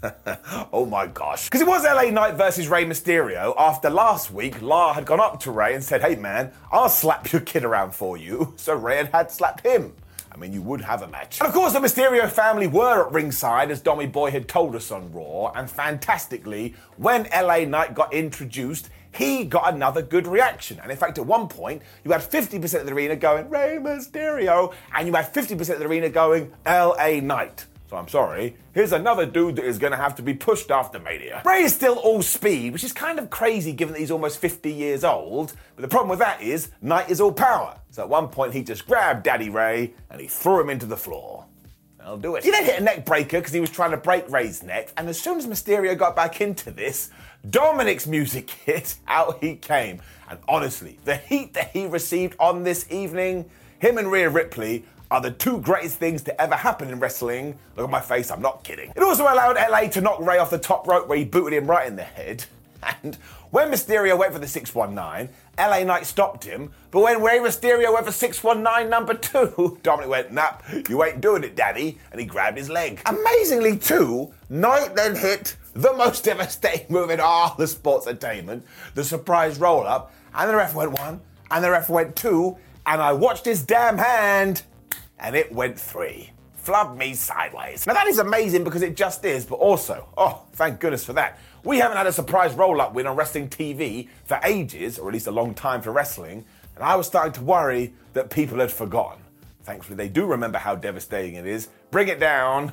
oh 0.72 0.86
my 0.86 1.06
gosh. 1.06 1.46
Because 1.46 1.60
it 1.60 1.66
was 1.66 1.84
LA 1.84 2.10
Knight 2.10 2.34
versus 2.34 2.68
Rey 2.68 2.84
Mysterio. 2.84 3.54
After 3.58 3.90
last 3.90 4.30
week, 4.30 4.60
LA 4.62 4.92
had 4.92 5.06
gone 5.06 5.20
up 5.20 5.40
to 5.40 5.50
Rey 5.50 5.74
and 5.74 5.82
said, 5.82 6.00
Hey 6.02 6.16
man, 6.16 6.52
I'll 6.70 6.88
slap 6.88 7.32
your 7.32 7.40
kid 7.40 7.64
around 7.64 7.94
for 7.94 8.16
you. 8.16 8.54
So 8.68 8.74
Rey 8.74 8.96
had, 8.96 9.08
had 9.08 9.30
slapped 9.30 9.64
him. 9.64 9.94
I 10.38 10.40
mean, 10.40 10.52
you 10.52 10.62
would 10.62 10.82
have 10.82 11.02
a 11.02 11.08
match. 11.08 11.40
And 11.40 11.48
of 11.48 11.52
course, 11.52 11.72
the 11.72 11.80
Mysterio 11.80 12.30
family 12.30 12.68
were 12.68 13.04
at 13.04 13.12
ringside, 13.12 13.72
as 13.72 13.82
Dommy 13.82 14.10
Boy 14.10 14.30
had 14.30 14.46
told 14.46 14.76
us 14.76 14.92
on 14.92 15.12
Raw. 15.12 15.50
And 15.50 15.68
fantastically, 15.68 16.76
when 16.96 17.24
LA 17.34 17.64
Knight 17.64 17.92
got 17.92 18.14
introduced, 18.14 18.88
he 19.12 19.44
got 19.44 19.74
another 19.74 20.00
good 20.00 20.28
reaction. 20.28 20.78
And 20.80 20.92
in 20.92 20.96
fact, 20.96 21.18
at 21.18 21.26
one 21.26 21.48
point, 21.48 21.82
you 22.04 22.12
had 22.12 22.20
50% 22.20 22.80
of 22.80 22.86
the 22.86 22.92
arena 22.92 23.16
going, 23.16 23.50
Rey 23.50 23.78
Mysterio, 23.80 24.72
and 24.94 25.08
you 25.08 25.14
had 25.14 25.34
50% 25.34 25.58
of 25.72 25.80
the 25.80 25.86
arena 25.86 26.08
going, 26.08 26.52
LA 26.64 27.18
Knight. 27.20 27.66
So 27.88 27.96
I'm 27.96 28.08
sorry. 28.08 28.54
Here's 28.74 28.92
another 28.92 29.24
dude 29.24 29.56
that 29.56 29.64
is 29.64 29.78
going 29.78 29.92
to 29.92 29.96
have 29.96 30.14
to 30.16 30.22
be 30.22 30.34
pushed 30.34 30.70
after 30.70 30.98
Mania. 30.98 31.40
Rey 31.46 31.62
is 31.62 31.74
still 31.74 31.94
all 31.94 32.20
speed, 32.20 32.74
which 32.74 32.84
is 32.84 32.92
kind 32.92 33.18
of 33.18 33.30
crazy 33.30 33.72
given 33.72 33.94
that 33.94 34.00
he's 34.00 34.10
almost 34.10 34.38
50 34.38 34.70
years 34.70 35.04
old. 35.04 35.54
But 35.74 35.82
the 35.82 35.88
problem 35.88 36.10
with 36.10 36.18
that 36.18 36.42
is, 36.42 36.70
Knight 36.82 37.08
is 37.08 37.18
all 37.18 37.32
power. 37.32 37.78
So 37.90 38.02
at 38.02 38.08
one 38.10 38.28
point, 38.28 38.52
he 38.52 38.62
just 38.62 38.86
grabbed 38.86 39.22
Daddy 39.22 39.48
Rey 39.48 39.94
and 40.10 40.20
he 40.20 40.26
threw 40.26 40.60
him 40.60 40.68
into 40.68 40.84
the 40.84 40.98
floor. 40.98 41.46
I'll 42.04 42.18
do 42.18 42.36
it. 42.36 42.44
He 42.44 42.50
then 42.50 42.64
hit 42.64 42.78
a 42.78 42.82
neck 42.82 43.06
breaker 43.06 43.38
because 43.38 43.52
he 43.54 43.60
was 43.60 43.70
trying 43.70 43.90
to 43.92 43.96
break 43.96 44.30
Rey's 44.30 44.62
neck. 44.62 44.92
And 44.98 45.08
as 45.08 45.18
soon 45.18 45.38
as 45.38 45.46
Mysterio 45.46 45.96
got 45.96 46.14
back 46.14 46.42
into 46.42 46.70
this, 46.70 47.10
Dominik's 47.48 48.06
music 48.06 48.50
hit. 48.66 48.96
Out 49.06 49.38
he 49.42 49.56
came. 49.56 50.02
And 50.28 50.38
honestly, 50.46 50.98
the 51.06 51.16
heat 51.16 51.54
that 51.54 51.70
he 51.70 51.86
received 51.86 52.36
on 52.38 52.64
this 52.64 52.86
evening, 52.90 53.48
him 53.78 53.96
and 53.96 54.10
Rhea 54.12 54.28
Ripley 54.28 54.84
are 55.10 55.20
the 55.20 55.30
two 55.30 55.60
greatest 55.60 55.98
things 55.98 56.22
to 56.22 56.40
ever 56.40 56.54
happen 56.54 56.90
in 56.90 57.00
wrestling. 57.00 57.58
Look 57.76 57.84
at 57.84 57.90
my 57.90 58.00
face, 58.00 58.30
I'm 58.30 58.42
not 58.42 58.64
kidding. 58.64 58.92
It 58.94 59.02
also 59.02 59.24
allowed 59.24 59.56
LA 59.56 59.88
to 59.88 60.00
knock 60.00 60.20
Rey 60.20 60.38
off 60.38 60.50
the 60.50 60.58
top 60.58 60.86
rope 60.86 61.08
where 61.08 61.18
he 61.18 61.24
booted 61.24 61.54
him 61.54 61.66
right 61.66 61.86
in 61.86 61.96
the 61.96 62.04
head. 62.04 62.44
And 63.02 63.16
when 63.50 63.72
Mysterio 63.72 64.16
went 64.16 64.32
for 64.32 64.38
the 64.38 64.46
619, 64.46 65.34
LA 65.58 65.82
Knight 65.82 66.06
stopped 66.06 66.44
him. 66.44 66.70
But 66.92 67.00
when 67.00 67.20
Rey 67.20 67.40
Mysterio 67.40 67.92
went 67.92 68.06
for 68.06 68.12
619 68.12 68.88
number 68.88 69.14
two, 69.14 69.78
Dominik 69.82 70.08
went, 70.08 70.32
Nap, 70.32 70.62
you 70.88 71.02
ain't 71.02 71.20
doing 71.20 71.42
it, 71.42 71.56
daddy. 71.56 71.98
And 72.12 72.20
he 72.20 72.26
grabbed 72.26 72.56
his 72.56 72.70
leg. 72.70 73.00
Amazingly, 73.04 73.78
too, 73.78 74.32
Knight 74.48 74.94
then 74.94 75.16
hit 75.16 75.56
the 75.74 75.92
most 75.94 76.22
devastating 76.24 76.86
move 76.88 77.10
in 77.10 77.18
all 77.18 77.56
the 77.56 77.66
sports 77.66 78.06
entertainment, 78.06 78.64
the 78.94 79.02
surprise 79.02 79.58
roll 79.58 79.84
up. 79.84 80.12
And 80.34 80.48
the 80.48 80.54
ref 80.54 80.74
went 80.74 80.92
one, 80.92 81.20
and 81.50 81.64
the 81.64 81.70
ref 81.72 81.88
went 81.88 82.14
two, 82.14 82.56
and 82.86 83.02
I 83.02 83.12
watched 83.12 83.44
his 83.44 83.64
damn 83.64 83.98
hand 83.98 84.62
and 85.18 85.36
it 85.36 85.52
went 85.52 85.78
three. 85.78 86.30
Flub 86.54 86.96
me 86.96 87.14
sideways. 87.14 87.86
Now 87.86 87.94
that 87.94 88.06
is 88.06 88.18
amazing 88.18 88.64
because 88.64 88.82
it 88.82 88.96
just 88.96 89.24
is, 89.24 89.46
but 89.46 89.56
also, 89.56 90.08
oh, 90.16 90.42
thank 90.52 90.80
goodness 90.80 91.04
for 91.04 91.14
that. 91.14 91.38
We 91.64 91.78
haven't 91.78 91.96
had 91.96 92.06
a 92.06 92.12
surprise 92.12 92.54
roll 92.54 92.80
up 92.80 92.94
win 92.94 93.06
on 93.06 93.16
wrestling 93.16 93.48
TV 93.48 94.08
for 94.24 94.38
ages, 94.44 94.98
or 94.98 95.08
at 95.08 95.14
least 95.14 95.26
a 95.26 95.32
long 95.32 95.54
time 95.54 95.80
for 95.82 95.92
wrestling, 95.92 96.44
and 96.74 96.84
I 96.84 96.94
was 96.96 97.06
starting 97.06 97.32
to 97.32 97.42
worry 97.42 97.94
that 98.12 98.30
people 98.30 98.58
had 98.58 98.70
forgotten. 98.70 99.22
Thankfully, 99.62 99.96
they 99.96 100.08
do 100.08 100.24
remember 100.26 100.58
how 100.58 100.74
devastating 100.76 101.34
it 101.34 101.46
is. 101.46 101.68
Bring 101.90 102.08
it 102.08 102.20
down, 102.20 102.72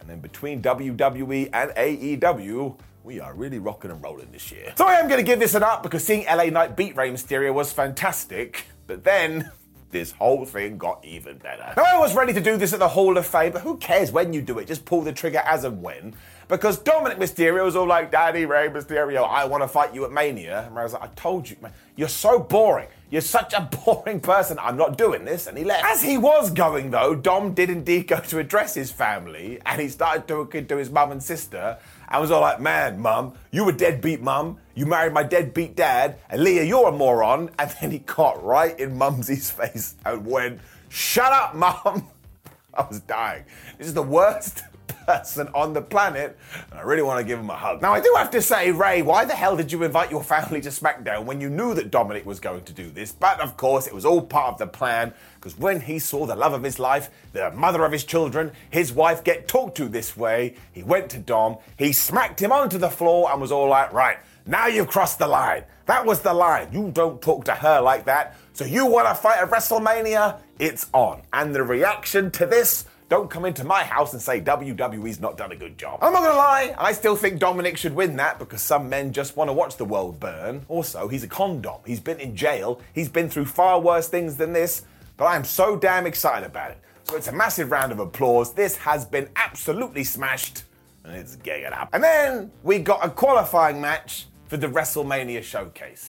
And 0.00 0.08
then 0.08 0.20
between 0.20 0.62
WWE 0.62 1.50
and 1.52 1.70
AEW, 1.72 2.78
we 3.04 3.20
are 3.20 3.34
really 3.34 3.58
rocking 3.58 3.90
and 3.90 4.02
rolling 4.02 4.30
this 4.32 4.50
year. 4.50 4.72
So 4.76 4.86
I 4.86 4.94
am 4.94 5.08
going 5.08 5.20
to 5.20 5.26
give 5.26 5.38
this 5.38 5.54
an 5.54 5.62
up 5.62 5.82
because 5.82 6.04
seeing 6.04 6.24
LA 6.24 6.44
Knight 6.44 6.76
beat 6.76 6.96
Rey 6.96 7.10
Mysterio 7.10 7.52
was 7.52 7.72
fantastic. 7.72 8.66
But 8.86 9.04
then 9.04 9.50
this 9.90 10.12
whole 10.12 10.44
thing 10.44 10.78
got 10.78 11.04
even 11.04 11.38
better. 11.38 11.72
Now, 11.76 11.84
I 11.84 11.98
was 11.98 12.14
ready 12.14 12.32
to 12.32 12.40
do 12.40 12.56
this 12.56 12.72
at 12.72 12.78
the 12.78 12.88
Hall 12.88 13.16
of 13.16 13.26
Fame, 13.26 13.52
but 13.52 13.62
who 13.62 13.76
cares 13.76 14.12
when 14.12 14.32
you 14.32 14.42
do 14.42 14.58
it? 14.58 14.66
Just 14.66 14.84
pull 14.84 15.02
the 15.02 15.12
trigger 15.12 15.42
as 15.44 15.64
and 15.64 15.82
when. 15.82 16.14
Because 16.48 16.80
Dominik 16.80 17.16
Mysterio 17.16 17.64
was 17.64 17.76
all 17.76 17.86
like, 17.86 18.10
Daddy 18.10 18.44
Rey 18.44 18.68
Mysterio, 18.68 19.28
I 19.28 19.44
want 19.44 19.62
to 19.62 19.68
fight 19.68 19.94
you 19.94 20.04
at 20.04 20.10
Mania. 20.10 20.66
And 20.66 20.76
I 20.76 20.82
was 20.82 20.94
like, 20.94 21.02
I 21.02 21.06
told 21.14 21.48
you, 21.48 21.56
man, 21.62 21.72
you're 21.94 22.08
so 22.08 22.40
boring. 22.40 22.88
You're 23.08 23.20
such 23.20 23.52
a 23.52 23.60
boring 23.84 24.18
person. 24.18 24.58
I'm 24.60 24.76
not 24.76 24.98
doing 24.98 25.24
this. 25.24 25.46
And 25.46 25.56
he 25.56 25.62
left. 25.62 25.84
As 25.84 26.02
he 26.02 26.18
was 26.18 26.50
going, 26.50 26.90
though, 26.90 27.14
Dom 27.14 27.54
did 27.54 27.70
indeed 27.70 28.08
go 28.08 28.18
to 28.18 28.38
address 28.40 28.74
his 28.74 28.90
family 28.90 29.60
and 29.64 29.80
he 29.80 29.88
started 29.88 30.26
talking 30.26 30.66
to 30.66 30.76
his 30.76 30.90
mum 30.90 31.12
and 31.12 31.22
sister. 31.22 31.78
I 32.10 32.18
was 32.18 32.32
all 32.32 32.40
like, 32.40 32.60
man, 32.60 32.98
mum, 32.98 33.34
you 33.52 33.68
a 33.68 33.72
deadbeat 33.72 34.20
mum. 34.20 34.58
You 34.74 34.84
married 34.84 35.12
my 35.12 35.22
deadbeat 35.22 35.76
dad. 35.76 36.18
And 36.28 36.42
Leah, 36.42 36.64
you're 36.64 36.88
a 36.88 36.92
moron. 36.92 37.50
And 37.58 37.70
then 37.80 37.90
he 37.92 38.00
caught 38.00 38.42
right 38.42 38.78
in 38.78 38.98
Mumsy's 38.98 39.50
face 39.50 39.94
and 40.04 40.26
went, 40.26 40.60
shut 40.88 41.32
up, 41.32 41.54
mum. 41.54 42.08
I 42.74 42.86
was 42.88 43.00
dying. 43.00 43.44
This 43.78 43.86
is 43.86 43.94
the 43.94 44.02
worst 44.02 44.62
person 45.06 45.48
on 45.54 45.72
the 45.72 45.82
planet, 45.82 46.38
and 46.70 46.78
I 46.78 46.82
really 46.82 47.02
want 47.02 47.18
to 47.18 47.24
give 47.24 47.38
him 47.38 47.50
a 47.50 47.56
hug. 47.56 47.82
Now, 47.82 47.92
I 47.92 48.00
do 48.00 48.14
have 48.16 48.30
to 48.30 48.42
say, 48.42 48.70
Rey, 48.72 49.02
why 49.02 49.24
the 49.24 49.34
hell 49.34 49.56
did 49.56 49.72
you 49.72 49.82
invite 49.82 50.10
your 50.10 50.22
family 50.22 50.60
to 50.62 50.68
SmackDown 50.68 51.24
when 51.24 51.40
you 51.40 51.50
knew 51.50 51.74
that 51.74 51.90
Dominik 51.90 52.24
was 52.24 52.40
going 52.40 52.64
to 52.64 52.72
do 52.72 52.90
this? 52.90 53.12
But 53.12 53.40
of 53.40 53.56
course, 53.56 53.86
it 53.86 53.94
was 53.94 54.04
all 54.04 54.22
part 54.22 54.52
of 54.54 54.58
the 54.58 54.66
plan, 54.66 55.14
because 55.36 55.58
when 55.58 55.80
he 55.80 55.98
saw 55.98 56.26
the 56.26 56.36
love 56.36 56.52
of 56.52 56.62
his 56.62 56.78
life, 56.78 57.10
the 57.32 57.50
mother 57.50 57.84
of 57.84 57.92
his 57.92 58.04
children, 58.04 58.52
his 58.70 58.92
wife 58.92 59.24
get 59.24 59.48
talked 59.48 59.76
to 59.78 59.88
this 59.88 60.16
way, 60.16 60.54
he 60.72 60.82
went 60.82 61.10
to 61.10 61.18
Dom, 61.18 61.58
he 61.76 61.92
smacked 61.92 62.40
him 62.40 62.52
onto 62.52 62.78
the 62.78 62.90
floor, 62.90 63.30
and 63.30 63.40
was 63.40 63.52
all 63.52 63.68
like, 63.68 63.92
right, 63.92 64.18
now 64.46 64.66
you've 64.66 64.88
crossed 64.88 65.18
the 65.18 65.28
line. 65.28 65.64
That 65.86 66.06
was 66.06 66.20
the 66.20 66.32
line. 66.32 66.68
You 66.72 66.90
don't 66.92 67.20
talk 67.20 67.44
to 67.46 67.54
her 67.54 67.80
like 67.80 68.04
that. 68.04 68.36
So 68.52 68.64
you 68.64 68.86
want 68.86 69.08
to 69.08 69.14
fight 69.14 69.38
at 69.38 69.50
WrestleMania? 69.50 70.38
It's 70.58 70.86
on. 70.92 71.22
And 71.32 71.54
the 71.54 71.62
reaction 71.62 72.30
to 72.32 72.46
this 72.46 72.84
don't 73.10 73.28
come 73.28 73.44
into 73.44 73.64
my 73.64 73.82
house 73.82 74.12
and 74.12 74.22
say 74.22 74.40
WWE's 74.40 75.18
not 75.18 75.36
done 75.36 75.50
a 75.50 75.56
good 75.56 75.76
job. 75.76 75.98
I'm 76.00 76.12
not 76.12 76.22
gonna 76.22 76.38
lie, 76.38 76.74
I 76.78 76.92
still 76.92 77.16
think 77.16 77.40
Dominic 77.40 77.76
should 77.76 77.92
win 77.92 78.16
that 78.16 78.38
because 78.38 78.62
some 78.62 78.88
men 78.88 79.12
just 79.12 79.36
want 79.36 79.48
to 79.48 79.52
watch 79.52 79.76
the 79.76 79.84
world 79.84 80.20
burn. 80.20 80.64
Also, 80.68 81.08
he's 81.08 81.24
a 81.24 81.28
condom. 81.28 81.80
He's 81.84 81.98
been 81.98 82.20
in 82.20 82.36
jail. 82.36 82.80
He's 82.94 83.08
been 83.08 83.28
through 83.28 83.46
far 83.46 83.80
worse 83.80 84.06
things 84.06 84.36
than 84.36 84.52
this, 84.52 84.82
but 85.16 85.24
I 85.24 85.34
am 85.34 85.42
so 85.42 85.76
damn 85.76 86.06
excited 86.06 86.46
about 86.46 86.70
it. 86.70 86.78
So 87.02 87.16
it's 87.16 87.26
a 87.26 87.32
massive 87.32 87.72
round 87.72 87.90
of 87.90 87.98
applause. 87.98 88.54
This 88.54 88.76
has 88.76 89.04
been 89.04 89.28
absolutely 89.34 90.04
smashed, 90.04 90.62
and 91.02 91.16
it's 91.16 91.34
getting 91.34 91.64
it 91.64 91.72
up. 91.72 91.88
And 91.92 92.04
then 92.04 92.52
we 92.62 92.78
got 92.78 93.04
a 93.04 93.10
qualifying 93.10 93.80
match 93.80 94.26
for 94.46 94.56
the 94.56 94.68
WrestleMania 94.68 95.42
showcase. 95.42 96.08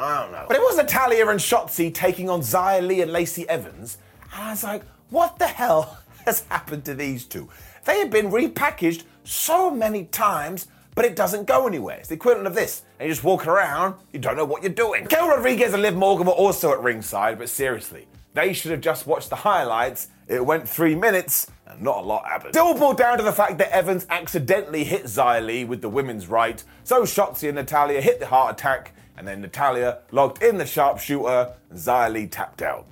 I 0.00 0.22
don't 0.22 0.32
know. 0.32 0.46
But 0.48 0.56
it 0.56 0.62
was 0.62 0.76
Natalya 0.76 1.28
and 1.28 1.38
Shotzi 1.38 1.92
taking 1.92 2.30
on 2.30 2.40
Xia 2.40 2.86
Li 2.86 3.02
and 3.02 3.12
Lacey 3.12 3.46
Evans. 3.48 3.98
And 4.32 4.42
I 4.42 4.50
was 4.50 4.64
like, 4.64 4.82
what 5.10 5.38
the 5.38 5.46
hell 5.46 5.98
has 6.24 6.44
happened 6.48 6.84
to 6.86 6.94
these 6.94 7.26
two? 7.26 7.48
They 7.84 7.98
have 7.98 8.10
been 8.10 8.30
repackaged 8.30 9.04
so 9.24 9.70
many 9.70 10.04
times, 10.04 10.68
but 10.94 11.04
it 11.04 11.16
doesn't 11.16 11.46
go 11.46 11.66
anywhere. 11.66 11.98
It's 11.98 12.08
the 12.08 12.14
equivalent 12.14 12.46
of 12.46 12.54
this. 12.54 12.82
And 12.98 13.08
you 13.08 13.12
just 13.12 13.24
walk 13.24 13.46
around, 13.46 13.94
you 14.12 14.18
don't 14.18 14.36
know 14.36 14.44
what 14.44 14.62
you're 14.62 14.72
doing. 14.72 15.06
Kel 15.06 15.28
Rodriguez 15.28 15.74
and 15.74 15.82
Liv 15.82 15.94
Morgan 15.94 16.26
were 16.26 16.32
also 16.32 16.72
at 16.72 16.82
ringside, 16.82 17.38
but 17.38 17.50
seriously, 17.50 18.06
they 18.32 18.52
should 18.52 18.70
have 18.70 18.80
just 18.80 19.06
watched 19.06 19.28
the 19.28 19.36
highlights. 19.36 20.08
It 20.28 20.44
went 20.44 20.68
three 20.68 20.94
minutes, 20.94 21.50
and 21.66 21.82
not 21.82 21.98
a 21.98 22.06
lot 22.06 22.24
happened. 22.26 22.54
Still 22.54 22.74
boiled 22.74 22.96
down 22.96 23.18
to 23.18 23.24
the 23.24 23.32
fact 23.32 23.58
that 23.58 23.74
Evans 23.74 24.06
accidentally 24.08 24.84
hit 24.84 25.04
Xia 25.04 25.44
Li 25.44 25.64
with 25.64 25.82
the 25.82 25.88
women's 25.88 26.26
right, 26.28 26.62
so 26.84 27.02
Shotzi 27.02 27.48
and 27.48 27.56
Natalya 27.56 28.00
hit 28.00 28.20
the 28.20 28.26
heart 28.26 28.58
attack, 28.58 28.94
and 29.20 29.28
then 29.28 29.42
Natalya 29.42 29.98
logged 30.12 30.42
in 30.42 30.56
the 30.56 30.64
sharpshooter, 30.64 31.52
and 31.68 32.32
tapped 32.32 32.62
out. 32.62 32.86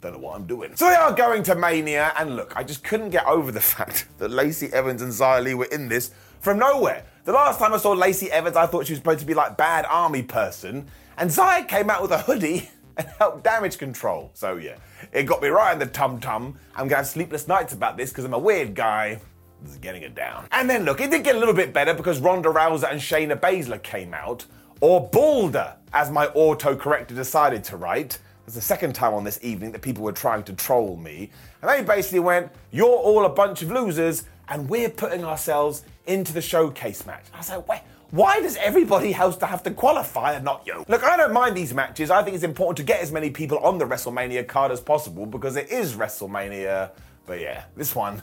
Don't 0.00 0.12
know 0.12 0.20
what 0.20 0.36
I'm 0.36 0.46
doing. 0.46 0.76
So 0.76 0.88
they 0.88 0.94
are 0.94 1.12
going 1.12 1.42
to 1.42 1.56
Mania, 1.56 2.12
and 2.16 2.36
look, 2.36 2.56
I 2.56 2.62
just 2.62 2.84
couldn't 2.84 3.10
get 3.10 3.26
over 3.26 3.50
the 3.50 3.60
fact 3.74 4.06
that 4.18 4.30
Lacey 4.30 4.72
Evans 4.72 5.02
and 5.02 5.10
Xia 5.10 5.42
Li 5.42 5.54
were 5.54 5.64
in 5.72 5.88
this 5.88 6.12
from 6.38 6.60
nowhere. 6.60 7.04
The 7.24 7.32
last 7.32 7.58
time 7.58 7.74
I 7.74 7.78
saw 7.78 7.90
Lacey 7.94 8.30
Evans, 8.30 8.54
I 8.54 8.66
thought 8.66 8.86
she 8.86 8.92
was 8.92 8.98
supposed 8.98 9.18
to 9.20 9.26
be 9.26 9.34
like 9.34 9.56
bad 9.56 9.84
army 9.88 10.22
person, 10.22 10.86
and 11.16 11.32
Zia 11.32 11.64
came 11.64 11.90
out 11.90 12.00
with 12.00 12.12
a 12.12 12.18
hoodie 12.18 12.70
and 12.96 13.08
helped 13.18 13.42
damage 13.42 13.76
control. 13.76 14.30
So 14.34 14.58
yeah, 14.58 14.76
it 15.10 15.24
got 15.24 15.42
me 15.42 15.48
right 15.48 15.72
in 15.72 15.80
the 15.80 15.86
tum 15.86 16.20
tum. 16.20 16.56
I'm 16.76 16.86
gonna 16.86 16.98
have 16.98 17.08
sleepless 17.08 17.48
nights 17.48 17.72
about 17.72 17.96
this 17.96 18.10
because 18.10 18.24
I'm 18.24 18.34
a 18.34 18.38
weird 18.38 18.76
guy. 18.76 19.20
This 19.62 19.72
is 19.72 19.78
getting 19.78 20.02
it 20.02 20.14
down. 20.14 20.46
And 20.52 20.70
then 20.70 20.84
look, 20.84 21.00
it 21.00 21.10
did 21.10 21.24
get 21.24 21.34
a 21.34 21.38
little 21.38 21.54
bit 21.54 21.72
better 21.72 21.92
because 21.92 22.20
Ronda 22.20 22.50
Rousey 22.50 22.88
and 22.88 23.00
Shayna 23.00 23.36
Baszler 23.36 23.82
came 23.82 24.14
out, 24.14 24.46
or 24.82 25.08
Balder, 25.08 25.74
as 25.92 26.10
my 26.10 26.26
autocorrector 26.26 27.14
decided 27.14 27.62
to 27.64 27.76
write. 27.76 28.18
It's 28.46 28.56
the 28.56 28.60
second 28.60 28.94
time 28.94 29.14
on 29.14 29.22
this 29.22 29.38
evening 29.40 29.70
that 29.70 29.80
people 29.80 30.02
were 30.02 30.12
trying 30.12 30.42
to 30.42 30.52
troll 30.52 30.96
me. 30.96 31.30
And 31.62 31.70
they 31.70 31.82
basically 31.82 32.18
went, 32.18 32.50
You're 32.72 32.88
all 32.88 33.24
a 33.24 33.28
bunch 33.28 33.62
of 33.62 33.70
losers, 33.70 34.24
and 34.48 34.68
we're 34.68 34.90
putting 34.90 35.24
ourselves 35.24 35.84
into 36.06 36.32
the 36.32 36.42
showcase 36.42 37.06
match. 37.06 37.24
I 37.32 37.38
was 37.38 37.48
like, 37.48 37.68
Wait, 37.68 37.80
why 38.10 38.40
does 38.40 38.56
everybody 38.56 39.14
else 39.14 39.40
have 39.40 39.62
to 39.62 39.70
qualify 39.70 40.32
and 40.32 40.44
not 40.44 40.66
you? 40.66 40.84
Look, 40.88 41.04
I 41.04 41.16
don't 41.16 41.32
mind 41.32 41.56
these 41.56 41.72
matches. 41.72 42.10
I 42.10 42.24
think 42.24 42.34
it's 42.34 42.44
important 42.44 42.76
to 42.78 42.82
get 42.82 43.00
as 43.00 43.12
many 43.12 43.30
people 43.30 43.58
on 43.58 43.78
the 43.78 43.84
WrestleMania 43.84 44.48
card 44.48 44.72
as 44.72 44.80
possible 44.80 45.26
because 45.26 45.54
it 45.54 45.70
is 45.70 45.94
WrestleMania. 45.94 46.90
But 47.24 47.40
yeah, 47.40 47.64
this 47.76 47.94
one 47.94 48.20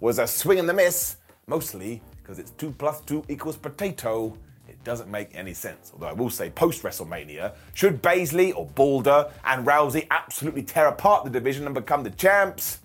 was 0.00 0.18
a 0.18 0.26
swing 0.26 0.58
and 0.58 0.66
the 0.66 0.72
miss, 0.72 1.16
mostly 1.46 2.00
because 2.22 2.38
it's 2.38 2.52
2 2.52 2.70
plus 2.78 3.02
2 3.02 3.26
equals 3.28 3.58
potato. 3.58 4.38
Doesn't 4.88 5.10
make 5.10 5.28
any 5.34 5.52
sense. 5.52 5.90
Although 5.92 6.06
I 6.06 6.12
will 6.14 6.30
say, 6.30 6.48
post 6.48 6.82
WrestleMania, 6.82 7.52
should 7.74 8.02
Baszler 8.02 8.56
or 8.56 8.64
Balder 8.64 9.30
and 9.44 9.66
Rousey 9.66 10.06
absolutely 10.10 10.62
tear 10.62 10.86
apart 10.86 11.24
the 11.24 11.30
division 11.30 11.66
and 11.66 11.74
become 11.74 12.02
the 12.02 12.10
champs? 12.12 12.78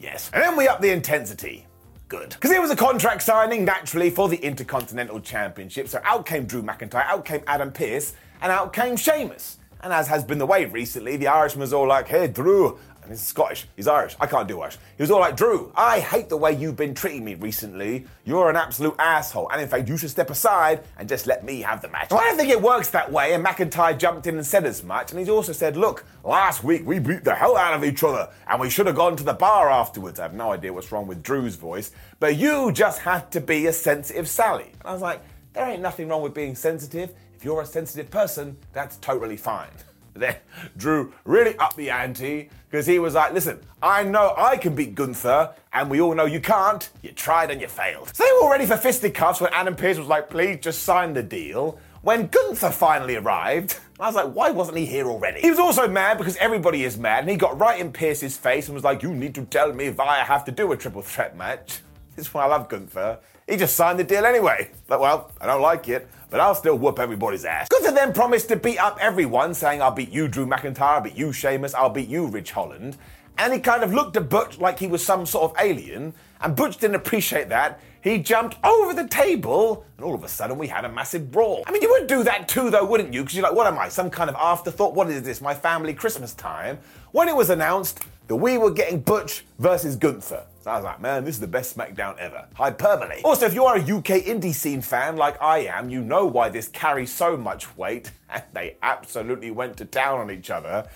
Yes. 0.00 0.32
And 0.34 0.42
then 0.42 0.56
we 0.56 0.66
up 0.66 0.80
the 0.80 0.90
intensity. 0.90 1.64
Good. 2.08 2.30
Because 2.30 2.50
it 2.50 2.60
was 2.60 2.72
a 2.72 2.76
contract 2.76 3.22
signing, 3.22 3.64
naturally, 3.64 4.10
for 4.10 4.28
the 4.28 4.36
Intercontinental 4.38 5.20
Championship. 5.20 5.86
So 5.86 6.00
out 6.02 6.26
came 6.26 6.44
Drew 6.44 6.60
McIntyre, 6.60 7.06
out 7.06 7.24
came 7.24 7.42
Adam 7.46 7.70
Pearce, 7.70 8.14
and 8.42 8.50
out 8.50 8.72
came 8.72 8.96
Sheamus. 8.96 9.58
And 9.80 9.92
as 9.92 10.08
has 10.08 10.24
been 10.24 10.38
the 10.38 10.46
way 10.46 10.64
recently, 10.64 11.16
the 11.16 11.28
Irishman 11.28 11.60
was 11.60 11.72
all 11.72 11.86
like, 11.86 12.08
hey, 12.08 12.26
Drew, 12.26 12.80
and 13.08 13.16
he's 13.16 13.26
Scottish, 13.26 13.66
he's 13.74 13.88
Irish, 13.88 14.16
I 14.20 14.26
can't 14.26 14.46
do 14.46 14.60
Irish. 14.60 14.76
He 14.96 15.02
was 15.02 15.10
all 15.10 15.20
like, 15.20 15.36
Drew, 15.36 15.72
I 15.74 16.00
hate 16.00 16.28
the 16.28 16.36
way 16.36 16.52
you've 16.52 16.76
been 16.76 16.94
treating 16.94 17.24
me 17.24 17.34
recently. 17.34 18.06
You're 18.24 18.50
an 18.50 18.56
absolute 18.56 18.94
asshole. 18.98 19.48
And 19.50 19.62
in 19.62 19.68
fact, 19.68 19.88
you 19.88 19.96
should 19.96 20.10
step 20.10 20.28
aside 20.28 20.84
and 20.98 21.08
just 21.08 21.26
let 21.26 21.42
me 21.44 21.62
have 21.62 21.80
the 21.80 21.88
match. 21.88 22.10
Well, 22.10 22.20
I 22.20 22.24
don't 22.24 22.36
think 22.36 22.50
it 22.50 22.60
works 22.60 22.90
that 22.90 23.10
way, 23.10 23.32
and 23.32 23.44
McIntyre 23.44 23.98
jumped 23.98 24.26
in 24.26 24.36
and 24.36 24.46
said 24.46 24.66
as 24.66 24.84
much. 24.84 25.10
And 25.10 25.18
he's 25.18 25.30
also 25.30 25.52
said, 25.52 25.76
look, 25.76 26.04
last 26.22 26.62
week 26.62 26.86
we 26.86 26.98
beat 26.98 27.24
the 27.24 27.34
hell 27.34 27.56
out 27.56 27.72
of 27.72 27.82
each 27.82 28.04
other, 28.04 28.28
and 28.46 28.60
we 28.60 28.68
should 28.68 28.86
have 28.86 28.96
gone 28.96 29.16
to 29.16 29.24
the 29.24 29.32
bar 29.32 29.70
afterwards. 29.70 30.20
I 30.20 30.24
have 30.24 30.34
no 30.34 30.52
idea 30.52 30.72
what's 30.72 30.92
wrong 30.92 31.06
with 31.06 31.22
Drew's 31.22 31.54
voice, 31.56 31.90
but 32.20 32.36
you 32.36 32.72
just 32.72 33.00
had 33.00 33.30
to 33.32 33.40
be 33.40 33.66
a 33.66 33.72
sensitive 33.72 34.28
Sally. 34.28 34.72
And 34.80 34.86
I 34.86 34.92
was 34.92 35.02
like, 35.02 35.22
there 35.54 35.66
ain't 35.66 35.82
nothing 35.82 36.08
wrong 36.08 36.22
with 36.22 36.34
being 36.34 36.54
sensitive. 36.54 37.14
If 37.34 37.44
you're 37.44 37.62
a 37.62 37.66
sensitive 37.66 38.10
person, 38.10 38.56
that's 38.72 38.96
totally 38.96 39.36
fine. 39.36 39.70
Then 40.18 40.36
Drew 40.76 41.12
really 41.24 41.56
upped 41.58 41.76
the 41.76 41.90
ante 41.90 42.50
because 42.70 42.86
he 42.86 42.98
was 42.98 43.14
like, 43.14 43.32
listen, 43.32 43.60
I 43.82 44.02
know 44.02 44.34
I 44.36 44.56
can 44.56 44.74
beat 44.74 44.94
Gunther, 44.94 45.54
and 45.72 45.88
we 45.88 46.00
all 46.00 46.14
know 46.14 46.26
you 46.26 46.40
can't. 46.40 46.88
You 47.02 47.12
tried 47.12 47.50
and 47.50 47.60
you 47.60 47.68
failed. 47.68 48.14
So 48.14 48.24
they 48.24 48.30
were 48.32 48.44
all 48.44 48.50
ready 48.50 48.66
for 48.66 48.76
fisticuffs 48.76 49.40
when 49.40 49.52
Adam 49.52 49.74
Pearce 49.74 49.98
was 49.98 50.08
like, 50.08 50.28
please 50.28 50.58
just 50.60 50.82
sign 50.82 51.14
the 51.14 51.22
deal. 51.22 51.78
When 52.02 52.26
Gunther 52.26 52.70
finally 52.70 53.16
arrived, 53.16 53.78
I 53.98 54.06
was 54.06 54.14
like, 54.14 54.32
why 54.32 54.50
wasn't 54.50 54.78
he 54.78 54.86
here 54.86 55.06
already? 55.06 55.40
He 55.40 55.50
was 55.50 55.58
also 55.58 55.88
mad 55.88 56.18
because 56.18 56.36
everybody 56.36 56.84
is 56.84 56.96
mad, 56.96 57.20
and 57.20 57.30
he 57.30 57.36
got 57.36 57.58
right 57.58 57.80
in 57.80 57.92
Pearce's 57.92 58.36
face 58.36 58.68
and 58.68 58.74
was 58.74 58.84
like, 58.84 59.02
you 59.02 59.12
need 59.12 59.34
to 59.34 59.44
tell 59.44 59.72
me 59.72 59.86
if 59.86 59.98
I 59.98 60.18
have 60.18 60.44
to 60.44 60.52
do 60.52 60.70
a 60.72 60.76
triple 60.76 61.02
threat 61.02 61.36
match. 61.36 61.80
This 62.14 62.26
is 62.26 62.34
why 62.34 62.44
I 62.44 62.46
love 62.46 62.68
Gunther. 62.68 63.18
He 63.48 63.56
just 63.56 63.76
signed 63.76 63.98
the 63.98 64.04
deal 64.04 64.26
anyway. 64.26 64.70
Like, 64.88 65.00
well, 65.00 65.32
I 65.40 65.46
don't 65.46 65.62
like 65.62 65.88
it, 65.88 66.06
but 66.28 66.38
I'll 66.38 66.54
still 66.54 66.76
whoop 66.76 66.98
everybody's 66.98 67.46
ass. 67.46 67.68
Gunther 67.68 67.92
then 67.92 68.12
promised 68.12 68.48
to 68.48 68.56
beat 68.56 68.78
up 68.78 68.98
everyone, 69.00 69.54
saying, 69.54 69.80
I'll 69.80 69.90
beat 69.90 70.10
you, 70.10 70.28
Drew 70.28 70.46
McIntyre, 70.46 70.80
I'll 70.80 71.00
beat 71.00 71.16
you, 71.16 71.32
Sheamus, 71.32 71.72
I'll 71.72 71.88
beat 71.88 72.08
you, 72.08 72.26
Ridge 72.26 72.50
Holland. 72.50 72.98
And 73.38 73.52
he 73.52 73.60
kind 73.60 73.82
of 73.82 73.94
looked 73.94 74.16
at 74.16 74.28
Butch 74.28 74.58
like 74.58 74.78
he 74.78 74.86
was 74.86 75.02
some 75.04 75.24
sort 75.24 75.50
of 75.50 75.56
alien, 75.58 76.12
and 76.42 76.54
Butch 76.54 76.76
didn't 76.76 76.96
appreciate 76.96 77.48
that. 77.48 77.80
He 78.02 78.18
jumped 78.18 78.56
over 78.62 78.92
the 78.92 79.08
table, 79.08 79.86
and 79.96 80.04
all 80.04 80.14
of 80.14 80.22
a 80.24 80.28
sudden 80.28 80.58
we 80.58 80.66
had 80.66 80.84
a 80.84 80.88
massive 80.88 81.30
brawl. 81.30 81.64
I 81.66 81.72
mean, 81.72 81.80
you 81.82 81.90
would 81.90 82.06
do 82.06 82.22
that 82.24 82.48
too, 82.48 82.68
though, 82.68 82.84
wouldn't 82.84 83.14
you? 83.14 83.22
Because 83.22 83.34
you're 83.34 83.44
like, 83.44 83.54
what 83.54 83.66
am 83.66 83.78
I, 83.78 83.88
some 83.88 84.10
kind 84.10 84.28
of 84.28 84.36
afterthought? 84.36 84.94
What 84.94 85.08
is 85.08 85.22
this, 85.22 85.40
my 85.40 85.54
family 85.54 85.94
Christmas 85.94 86.34
time? 86.34 86.78
When 87.12 87.28
it 87.28 87.34
was 87.34 87.48
announced 87.48 88.00
that 88.26 88.36
we 88.36 88.58
were 88.58 88.70
getting 88.70 89.00
Butch 89.00 89.44
versus 89.58 89.96
Gunther. 89.96 90.44
I 90.68 90.76
was 90.76 90.84
like, 90.84 91.00
man, 91.00 91.24
this 91.24 91.34
is 91.36 91.40
the 91.40 91.46
best 91.46 91.76
SmackDown 91.76 92.16
ever. 92.18 92.46
Hyperbole. 92.54 93.22
Also, 93.24 93.46
if 93.46 93.54
you 93.54 93.64
are 93.64 93.76
a 93.76 93.80
UK 93.80 94.24
indie 94.24 94.54
scene 94.54 94.82
fan 94.82 95.16
like 95.16 95.40
I 95.42 95.60
am, 95.60 95.90
you 95.90 96.02
know 96.02 96.26
why 96.26 96.48
this 96.48 96.68
carries 96.68 97.12
so 97.12 97.36
much 97.36 97.76
weight, 97.76 98.10
and 98.30 98.42
they 98.52 98.76
absolutely 98.82 99.50
went 99.50 99.76
to 99.78 99.84
town 99.84 100.20
on 100.20 100.30
each 100.30 100.50
other, 100.50 100.88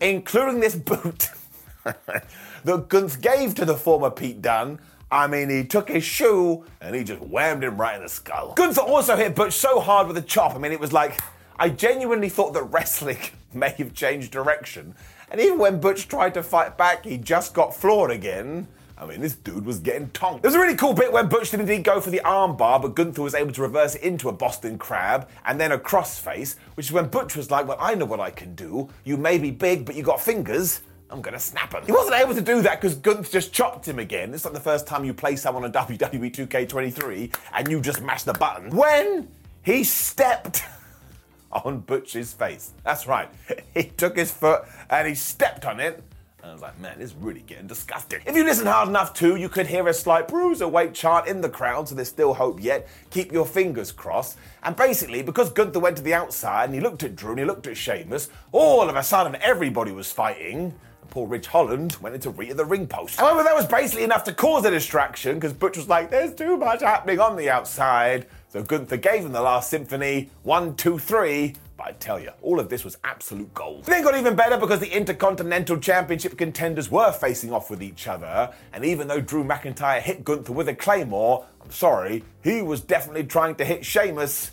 including 0.00 0.60
this 0.60 0.74
boot 0.74 1.30
that 1.84 2.88
Gunther 2.88 3.20
gave 3.20 3.54
to 3.56 3.64
the 3.64 3.76
former 3.76 4.10
Pete 4.10 4.42
Dunne. 4.42 4.78
I 5.10 5.26
mean, 5.26 5.48
he 5.48 5.64
took 5.64 5.88
his 5.88 6.04
shoe 6.04 6.66
and 6.80 6.94
he 6.94 7.02
just 7.02 7.20
whammed 7.20 7.64
him 7.64 7.78
right 7.78 7.96
in 7.96 8.02
the 8.02 8.10
skull. 8.10 8.52
Gunther 8.54 8.82
also 8.82 9.16
hit 9.16 9.34
Butch 9.34 9.54
so 9.54 9.80
hard 9.80 10.06
with 10.06 10.18
a 10.18 10.22
chop. 10.22 10.54
I 10.54 10.58
mean, 10.58 10.72
it 10.72 10.80
was 10.80 10.92
like, 10.92 11.18
I 11.58 11.70
genuinely 11.70 12.28
thought 12.28 12.52
that 12.52 12.64
wrestling 12.64 13.18
may 13.54 13.70
have 13.70 13.94
changed 13.94 14.30
direction. 14.30 14.94
And 15.30 15.40
even 15.40 15.58
when 15.58 15.80
Butch 15.80 16.08
tried 16.08 16.34
to 16.34 16.42
fight 16.42 16.76
back, 16.76 17.04
he 17.04 17.18
just 17.18 17.54
got 17.54 17.74
floored 17.74 18.10
again. 18.10 18.68
I 19.00 19.06
mean, 19.06 19.20
this 19.20 19.36
dude 19.36 19.64
was 19.64 19.78
getting 19.78 20.10
tonked. 20.10 20.42
There's 20.42 20.56
a 20.56 20.58
really 20.58 20.74
cool 20.74 20.92
bit 20.92 21.12
when 21.12 21.28
Butch 21.28 21.52
did 21.52 21.60
indeed 21.60 21.84
go 21.84 22.00
for 22.00 22.10
the 22.10 22.20
armbar, 22.24 22.82
but 22.82 22.96
Gunther 22.96 23.22
was 23.22 23.34
able 23.34 23.52
to 23.52 23.62
reverse 23.62 23.94
it 23.94 24.02
into 24.02 24.28
a 24.28 24.32
Boston 24.32 24.76
Crab 24.76 25.28
and 25.46 25.60
then 25.60 25.70
a 25.70 25.78
crossface, 25.78 26.56
which 26.74 26.86
is 26.86 26.92
when 26.92 27.06
Butch 27.06 27.36
was 27.36 27.48
like, 27.48 27.68
Well, 27.68 27.78
I 27.80 27.94
know 27.94 28.06
what 28.06 28.18
I 28.18 28.30
can 28.30 28.56
do. 28.56 28.88
You 29.04 29.16
may 29.16 29.38
be 29.38 29.52
big, 29.52 29.84
but 29.84 29.94
you 29.94 30.02
got 30.02 30.20
fingers. 30.20 30.80
I'm 31.10 31.22
gonna 31.22 31.38
snap 31.38 31.72
him. 31.72 31.84
He 31.86 31.92
wasn't 31.92 32.16
able 32.16 32.34
to 32.34 32.40
do 32.40 32.60
that 32.62 32.80
because 32.80 32.96
Gunther 32.96 33.30
just 33.30 33.52
chopped 33.52 33.86
him 33.86 34.00
again. 34.00 34.34
It's 34.34 34.44
like 34.44 34.52
the 34.52 34.60
first 34.60 34.86
time 34.86 35.04
you 35.04 35.14
play 35.14 35.36
someone 35.36 35.64
on 35.64 35.72
WWE 35.86 36.32
2K23 36.34 37.34
and 37.54 37.70
you 37.70 37.80
just 37.80 38.02
mash 38.02 38.24
the 38.24 38.34
button. 38.34 38.70
When 38.70 39.28
he 39.62 39.84
stepped 39.84 40.64
on 41.52 41.80
Butch's 41.80 42.32
face. 42.32 42.72
That's 42.84 43.06
right. 43.06 43.28
He 43.74 43.84
took 43.84 44.16
his 44.16 44.32
foot 44.32 44.64
and 44.90 45.06
he 45.06 45.14
stepped 45.14 45.64
on 45.64 45.78
it. 45.78 46.02
And 46.40 46.50
I 46.50 46.54
was 46.54 46.62
like, 46.62 46.78
man, 46.78 47.00
is 47.00 47.14
really 47.14 47.40
getting 47.40 47.66
disgusting. 47.66 48.20
If 48.24 48.36
you 48.36 48.44
listen 48.44 48.66
hard 48.66 48.88
enough 48.88 49.12
too, 49.12 49.34
you 49.34 49.48
could 49.48 49.66
hear 49.66 49.88
a 49.88 49.94
slight 49.94 50.28
bruiserweight 50.28 50.94
chant 50.94 51.26
in 51.26 51.40
the 51.40 51.48
crowd, 51.48 51.88
so 51.88 51.96
there's 51.96 52.08
still 52.08 52.32
hope 52.32 52.62
yet. 52.62 52.86
Keep 53.10 53.32
your 53.32 53.44
fingers 53.44 53.90
crossed. 53.90 54.38
And 54.62 54.76
basically, 54.76 55.22
because 55.22 55.50
Gunther 55.50 55.80
went 55.80 55.96
to 55.96 56.02
the 56.02 56.14
outside 56.14 56.66
and 56.66 56.74
he 56.74 56.80
looked 56.80 57.02
at 57.02 57.16
Drew 57.16 57.30
and 57.30 57.40
he 57.40 57.44
looked 57.44 57.66
at 57.66 57.76
Sheamus, 57.76 58.30
all 58.52 58.88
of 58.88 58.94
a 58.94 59.02
sudden 59.02 59.36
everybody 59.42 59.90
was 59.90 60.12
fighting. 60.12 60.74
Poor 61.10 61.26
Ridge 61.26 61.46
Holland 61.46 61.96
went 62.00 62.14
into 62.14 62.30
re 62.30 62.52
the 62.52 62.64
ring 62.64 62.86
post. 62.86 63.18
However, 63.18 63.42
that 63.42 63.56
was 63.56 63.66
basically 63.66 64.04
enough 64.04 64.22
to 64.24 64.32
cause 64.32 64.64
a 64.64 64.70
distraction 64.70 65.36
because 65.36 65.52
Butch 65.52 65.76
was 65.76 65.88
like, 65.88 66.10
there's 66.10 66.34
too 66.34 66.56
much 66.56 66.82
happening 66.82 67.18
on 67.18 67.34
the 67.34 67.50
outside. 67.50 68.26
So 68.48 68.62
Gunther 68.62 68.98
gave 68.98 69.24
him 69.24 69.32
the 69.32 69.42
last 69.42 69.70
symphony. 69.70 70.30
One, 70.44 70.76
two, 70.76 70.98
three. 70.98 71.54
But 71.78 71.86
I 71.86 71.92
tell 71.92 72.18
you, 72.18 72.30
all 72.42 72.58
of 72.58 72.68
this 72.68 72.84
was 72.84 72.98
absolute 73.04 73.54
gold. 73.54 73.84
Then 73.84 74.02
got 74.02 74.16
even 74.16 74.34
better 74.34 74.58
because 74.58 74.80
the 74.80 74.94
Intercontinental 74.94 75.78
Championship 75.78 76.36
contenders 76.36 76.90
were 76.90 77.12
facing 77.12 77.52
off 77.52 77.70
with 77.70 77.82
each 77.82 78.08
other. 78.08 78.52
And 78.72 78.84
even 78.84 79.06
though 79.06 79.20
Drew 79.20 79.44
McIntyre 79.44 80.02
hit 80.02 80.24
Gunther 80.24 80.52
with 80.52 80.68
a 80.68 80.74
Claymore, 80.74 81.46
I'm 81.62 81.70
sorry, 81.70 82.24
he 82.42 82.62
was 82.62 82.80
definitely 82.80 83.24
trying 83.24 83.54
to 83.54 83.64
hit 83.64 83.86
Sheamus. 83.86 84.50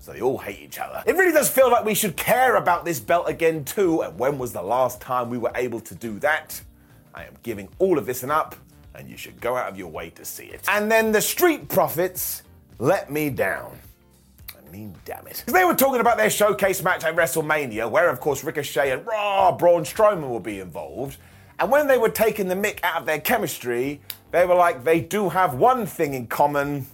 So 0.00 0.12
they 0.12 0.20
all 0.20 0.36
hate 0.36 0.58
each 0.58 0.80
other. 0.80 1.02
It 1.06 1.14
really 1.14 1.32
does 1.32 1.48
feel 1.48 1.70
like 1.70 1.84
we 1.84 1.94
should 1.94 2.16
care 2.16 2.56
about 2.56 2.84
this 2.84 2.98
belt 2.98 3.28
again, 3.28 3.64
too. 3.64 4.02
And 4.02 4.18
when 4.18 4.36
was 4.36 4.52
the 4.52 4.60
last 4.60 5.00
time 5.00 5.30
we 5.30 5.38
were 5.38 5.52
able 5.54 5.80
to 5.80 5.94
do 5.94 6.18
that? 6.18 6.60
I 7.14 7.22
am 7.22 7.34
giving 7.44 7.68
all 7.78 7.98
of 7.98 8.04
this 8.04 8.24
an 8.24 8.32
up, 8.32 8.56
and 8.96 9.08
you 9.08 9.16
should 9.16 9.40
go 9.40 9.56
out 9.56 9.70
of 9.70 9.78
your 9.78 9.88
way 9.88 10.10
to 10.10 10.24
see 10.24 10.46
it. 10.46 10.62
And 10.68 10.90
then 10.90 11.12
the 11.12 11.22
Street 11.22 11.68
Profits 11.68 12.42
let 12.80 13.12
me 13.12 13.30
down. 13.30 13.78
Mean, 14.74 14.92
damn 15.04 15.24
it. 15.28 15.44
They 15.46 15.64
were 15.64 15.76
talking 15.76 16.00
about 16.00 16.16
their 16.16 16.28
showcase 16.28 16.82
match 16.82 17.04
at 17.04 17.14
WrestleMania, 17.14 17.88
where, 17.88 18.08
of 18.10 18.18
course, 18.18 18.42
Ricochet 18.42 18.90
and 18.90 19.06
Raw 19.06 19.56
Braun 19.56 19.84
Strowman 19.84 20.28
will 20.28 20.40
be 20.40 20.58
involved. 20.58 21.18
And 21.60 21.70
when 21.70 21.86
they 21.86 21.96
were 21.96 22.08
taking 22.08 22.48
the 22.48 22.56
mick 22.56 22.80
out 22.82 22.98
of 22.98 23.06
their 23.06 23.20
chemistry, 23.20 24.00
they 24.32 24.44
were 24.44 24.56
like, 24.56 24.82
they 24.82 25.00
do 25.00 25.28
have 25.28 25.54
one 25.54 25.86
thing 25.86 26.14
in 26.14 26.26
common. 26.26 26.88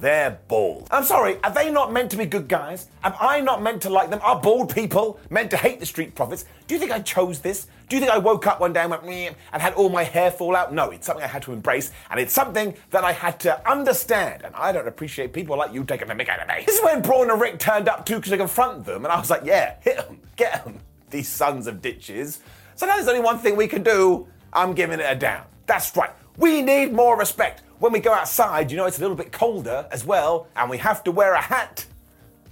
They're 0.00 0.40
bald. 0.48 0.88
I'm 0.90 1.04
sorry, 1.04 1.36
are 1.44 1.52
they 1.52 1.70
not 1.70 1.92
meant 1.92 2.10
to 2.12 2.16
be 2.16 2.24
good 2.24 2.48
guys? 2.48 2.88
Am 3.04 3.12
I 3.20 3.40
not 3.40 3.62
meant 3.62 3.82
to 3.82 3.90
like 3.90 4.08
them? 4.08 4.20
Are 4.22 4.40
bald 4.40 4.74
people 4.74 5.20
meant 5.28 5.50
to 5.50 5.58
hate 5.58 5.78
the 5.78 5.84
Street 5.84 6.14
Profits? 6.14 6.46
Do 6.66 6.74
you 6.74 6.80
think 6.80 6.90
I 6.90 7.00
chose 7.00 7.40
this? 7.40 7.66
Do 7.90 7.96
you 7.96 8.00
think 8.00 8.10
I 8.10 8.16
woke 8.16 8.46
up 8.46 8.60
one 8.60 8.72
day 8.72 8.80
and 8.80 8.90
went 8.90 9.04
Meh, 9.04 9.32
and 9.52 9.60
had 9.60 9.74
all 9.74 9.90
my 9.90 10.04
hair 10.04 10.30
fall 10.30 10.56
out? 10.56 10.72
No, 10.72 10.90
it's 10.90 11.06
something 11.06 11.22
I 11.22 11.28
had 11.28 11.42
to 11.42 11.52
embrace, 11.52 11.92
and 12.10 12.18
it's 12.18 12.32
something 12.32 12.74
that 12.90 13.04
I 13.04 13.12
had 13.12 13.38
to 13.40 13.70
understand. 13.70 14.42
And 14.42 14.54
I 14.54 14.72
don't 14.72 14.88
appreciate 14.88 15.34
people 15.34 15.58
like 15.58 15.74
you 15.74 15.84
taking 15.84 16.08
the 16.08 16.14
mick 16.14 16.30
out 16.30 16.40
of 16.40 16.48
me. 16.48 16.64
This 16.64 16.78
is 16.78 16.84
when 16.84 17.02
Braun 17.02 17.30
and 17.30 17.38
Rick 17.38 17.58
turned 17.58 17.86
up 17.86 18.06
too 18.06 18.16
because 18.16 18.30
to 18.30 18.38
confront 18.38 18.86
them, 18.86 19.04
and 19.04 19.12
I 19.12 19.18
was 19.20 19.28
like, 19.28 19.42
yeah, 19.44 19.74
hit 19.80 19.98
them, 19.98 20.18
get 20.36 20.64
them, 20.64 20.78
these 21.10 21.28
sons 21.28 21.66
of 21.66 21.82
ditches. 21.82 22.40
So 22.74 22.86
now 22.86 22.94
there's 22.94 23.08
only 23.08 23.20
one 23.20 23.38
thing 23.38 23.54
we 23.54 23.68
can 23.68 23.82
do. 23.82 24.26
I'm 24.52 24.72
giving 24.72 24.98
it 24.98 25.06
a 25.06 25.14
down. 25.14 25.44
That's 25.66 25.94
right. 25.94 26.10
We 26.38 26.62
need 26.62 26.94
more 26.94 27.18
respect. 27.18 27.64
When 27.80 27.92
we 27.92 28.00
go 28.00 28.12
outside, 28.12 28.70
you 28.70 28.76
know, 28.76 28.84
it's 28.84 28.98
a 28.98 29.00
little 29.00 29.16
bit 29.16 29.32
colder 29.32 29.86
as 29.90 30.04
well, 30.04 30.48
and 30.54 30.68
we 30.68 30.76
have 30.76 31.02
to 31.04 31.10
wear 31.10 31.32
a 31.32 31.40
hat. 31.40 31.86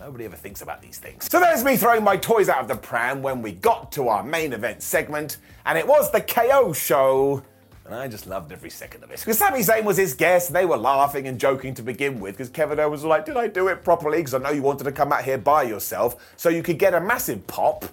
Nobody 0.00 0.24
ever 0.24 0.36
thinks 0.36 0.62
about 0.62 0.80
these 0.80 0.96
things. 0.96 1.28
So 1.30 1.38
there's 1.38 1.62
me 1.62 1.76
throwing 1.76 2.02
my 2.02 2.16
toys 2.16 2.48
out 2.48 2.62
of 2.62 2.68
the 2.68 2.76
pram 2.76 3.20
when 3.20 3.42
we 3.42 3.52
got 3.52 3.92
to 3.92 4.08
our 4.08 4.22
main 4.22 4.54
event 4.54 4.82
segment, 4.82 5.36
and 5.66 5.76
it 5.76 5.86
was 5.86 6.10
the 6.12 6.22
KO 6.22 6.72
show. 6.72 7.42
And 7.84 7.94
I 7.94 8.08
just 8.08 8.26
loved 8.26 8.52
every 8.52 8.70
second 8.70 9.04
of 9.04 9.10
it. 9.10 9.20
Because 9.20 9.36
Sami 9.36 9.60
Zayn 9.60 9.84
was 9.84 9.98
his 9.98 10.14
guest, 10.14 10.48
and 10.48 10.56
they 10.56 10.64
were 10.64 10.78
laughing 10.78 11.28
and 11.28 11.38
joking 11.38 11.74
to 11.74 11.82
begin 11.82 12.20
with. 12.20 12.38
Because 12.38 12.48
Kevin 12.48 12.80
Owens 12.80 13.02
was 13.02 13.04
like, 13.04 13.26
Did 13.26 13.36
I 13.36 13.48
do 13.48 13.68
it 13.68 13.84
properly? 13.84 14.20
Because 14.20 14.32
I 14.32 14.38
know 14.38 14.50
you 14.50 14.62
wanted 14.62 14.84
to 14.84 14.92
come 14.92 15.12
out 15.12 15.24
here 15.24 15.36
by 15.36 15.62
yourself 15.64 16.16
so 16.38 16.48
you 16.48 16.62
could 16.62 16.78
get 16.78 16.94
a 16.94 17.02
massive 17.02 17.46
pop. 17.46 17.84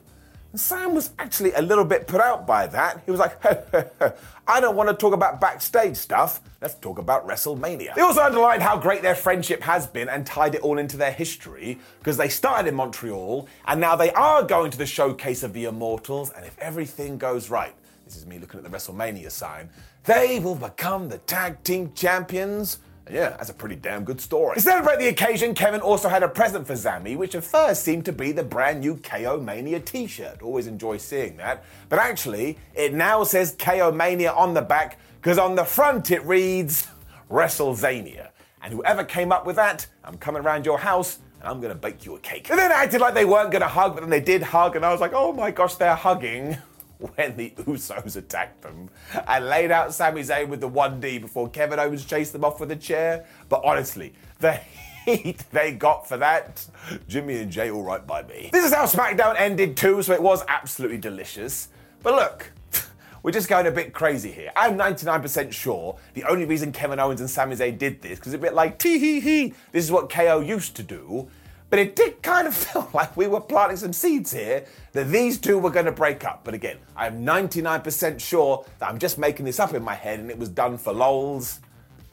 Sam 0.60 0.96
was 0.96 1.12
actually 1.20 1.54
a 1.54 1.62
little 1.62 1.86
bit 1.86 2.08
put 2.08 2.22
out 2.22 2.46
by 2.46 2.68
that. 2.68 3.02
He 3.06 3.12
was 3.12 3.20
like, 3.20 3.38
I 4.48 4.60
don't 4.60 4.76
want 4.76 4.90
to 4.90 4.96
talk 4.96 5.14
about 5.14 5.42
backstage 5.42 5.96
stuff. 5.96 6.42
Let's 6.62 6.76
talk 6.76 7.00
about 7.00 7.28
WrestleMania. 7.28 7.96
They 7.96 8.02
also 8.02 8.22
underlined 8.22 8.62
how 8.62 8.78
great 8.78 9.02
their 9.02 9.16
friendship 9.16 9.62
has 9.64 9.88
been 9.88 10.08
and 10.10 10.26
tied 10.26 10.56
it 10.56 10.62
all 10.62 10.78
into 10.78 10.98
their 10.98 11.12
history 11.12 11.80
because 12.00 12.18
they 12.18 12.30
started 12.30 12.68
in 12.68 12.76
Montreal 12.76 13.48
and 13.68 13.82
now 13.82 13.96
they 13.96 14.12
are 14.12 14.44
going 14.44 14.72
to 14.72 14.78
the 14.78 14.86
showcase 14.86 15.44
of 15.44 15.54
the 15.54 15.66
Immortals. 15.66 16.32
And 16.32 16.46
if 16.46 16.58
everything 16.60 17.18
goes 17.18 17.50
right, 17.50 17.74
this 18.06 18.16
is 18.16 18.26
me 18.26 18.38
looking 18.38 18.60
at 18.60 18.64
the 18.64 18.76
WrestleMania 18.76 19.32
sign, 19.32 19.70
they 20.04 20.40
will 20.40 20.56
become 20.56 21.10
the 21.10 21.18
tag 21.20 21.64
team 21.64 21.92
champions. 21.96 22.80
Yeah, 23.12 23.30
that's 23.30 23.52
a 23.52 23.54
pretty 23.54 23.76
damn 23.76 24.04
good 24.04 24.20
story. 24.20 24.56
To 24.56 24.62
celebrate 24.62 24.98
the 24.98 25.10
occasion, 25.10 25.54
Kevin 25.54 25.82
also 25.82 26.10
had 26.10 26.24
a 26.24 26.28
present 26.28 26.66
for 26.66 26.74
Zammy, 26.74 27.16
which 27.16 27.36
at 27.36 27.44
first 27.44 27.84
seemed 27.84 28.06
to 28.06 28.12
be 28.12 28.32
the 28.32 28.44
brand 28.44 28.80
new 28.80 28.98
KO 28.98 29.40
Mania 29.40 29.80
t 29.80 30.08
shirt. 30.08 30.42
Always 30.42 30.66
enjoy 30.66 30.98
seeing 30.98 31.38
that. 31.38 31.64
But 31.88 32.00
actually, 32.00 32.58
it 32.74 32.94
now 32.94 33.24
says 33.24 33.56
KO 33.60 33.92
Mania 33.92 34.32
on 34.32 34.56
the 34.56 34.62
back, 34.62 35.00
because 35.22 35.38
on 35.38 35.56
the 35.56 35.66
front 35.66 36.10
it 36.10 36.24
reads 36.26 36.88
WrestleZania. 37.30 38.30
And 38.64 38.74
whoever 38.74 39.04
came 39.04 39.32
up 39.32 39.46
with 39.46 39.58
that, 39.58 39.86
I'm 40.04 40.18
coming 40.18 40.42
around 40.42 40.66
your 40.66 40.80
house 40.80 41.20
and 41.40 41.48
I'm 41.48 41.62
gonna 41.62 41.76
bake 41.76 42.06
you 42.06 42.16
a 42.16 42.20
cake. 42.20 42.50
And 42.50 42.58
then 42.58 42.72
acted 42.72 43.02
like 43.02 43.14
they 43.14 43.26
weren't 43.26 43.52
gonna 43.52 43.68
hug, 43.68 43.94
but 43.94 44.02
then 44.02 44.10
they 44.10 44.20
did 44.20 44.42
hug, 44.42 44.76
and 44.76 44.84
I 44.84 44.92
was 44.92 45.00
like, 45.00 45.14
oh 45.14 45.32
my 45.32 45.52
gosh, 45.52 45.76
they're 45.76 45.96
hugging. 45.96 46.58
When 47.16 47.36
the 47.38 47.50
Usos 47.52 48.16
attacked 48.16 48.62
them 48.62 48.90
and 49.28 49.46
laid 49.46 49.72
out 49.72 49.94
Sami 49.94 50.22
Zayn 50.22 50.48
with 50.48 50.62
the 50.62 50.70
1D 50.70 51.22
before 51.22 51.50
Kevin 51.50 51.80
Owens 51.80 52.06
chased 52.06 52.34
them 52.34 52.46
off 52.46 52.60
with 52.60 52.72
a 52.72 52.76
chair. 52.76 53.26
But 53.50 53.62
honestly, 53.64 54.14
the 54.40 54.54
heat 55.06 55.44
they 55.52 55.74
got 55.74 56.08
for 56.08 56.18
that, 56.18 56.66
Jimmy 57.08 57.38
and 57.38 57.52
Jey 57.52 57.70
all 57.70 57.84
right 57.84 58.06
by 58.06 58.24
me. 58.24 58.50
This 58.52 58.66
is 58.66 58.74
how 58.74 58.86
SmackDown 58.86 59.36
ended 59.38 59.78
too, 59.78 60.02
so 60.02 60.14
it 60.14 60.22
was 60.22 60.44
absolutely 60.48 60.98
delicious. 60.98 61.70
But 62.02 62.16
look, 62.16 62.52
we're 63.24 63.32
just 63.32 63.50
going 63.50 63.68
a 63.68 63.72
bit 63.72 63.94
crazy 63.94 64.32
here. 64.32 64.52
I'm 64.56 64.78
99% 64.78 65.52
sure 65.52 65.98
the 66.14 66.24
only 66.24 66.46
reason 66.46 66.72
Kevin 66.72 67.00
Owens 67.00 67.20
and 67.20 67.30
Sami 67.30 67.56
Zayn 67.56 67.78
did 67.78 68.02
this 68.02 68.20
because 68.20 68.34
it's 68.34 68.42
a 68.42 68.42
bit 68.42 68.54
like 68.54 68.80
tee 68.80 69.00
hee 69.00 69.20
hee. 69.20 69.54
This 69.72 69.84
is 69.84 69.92
what 69.92 70.10
KO 70.10 70.40
used 70.40 70.76
to 70.78 70.84
do. 70.84 71.28
But 71.70 71.80
it 71.80 71.96
did 71.96 72.22
kind 72.22 72.48
of 72.48 72.56
feel 72.56 72.90
like 72.94 73.16
we 73.18 73.28
were 73.28 73.42
planting 73.42 73.78
some 73.78 73.94
seeds 73.94 74.32
here 74.32 74.66
that 74.94 75.10
these 75.10 75.38
two 75.38 75.58
were 75.58 75.72
going 75.72 75.86
to 75.86 75.92
break 75.92 76.24
up. 76.24 76.42
But 76.44 76.54
again, 76.54 76.78
I'm 76.96 77.26
99% 77.26 78.20
sure 78.20 78.66
that 78.80 78.90
I'm 78.90 79.00
just 79.00 79.18
making 79.18 79.46
this 79.46 79.60
up 79.60 79.74
in 79.74 79.84
my 79.84 79.96
head 79.96 80.20
and 80.20 80.30
it 80.30 80.38
was 80.38 80.50
done 80.50 80.78
for 80.78 80.94
lols. 80.94 81.60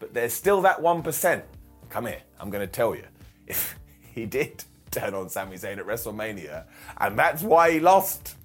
But 0.00 0.14
there's 0.14 0.32
still 0.32 0.62
that 0.62 0.80
1%. 0.80 1.42
Come 1.90 2.06
here, 2.06 2.22
I'm 2.40 2.50
going 2.50 2.66
to 2.66 2.72
tell 2.72 2.94
you. 2.94 3.04
If 3.46 3.78
he 4.00 4.26
did 4.26 4.64
turn 4.90 5.14
on 5.14 5.28
Sami 5.28 5.56
Zayn 5.56 5.78
at 5.78 5.86
WrestleMania, 5.86 6.64
and 6.98 7.18
that's 7.18 7.42
why 7.42 7.72
he 7.72 7.80
lost, 7.80 8.36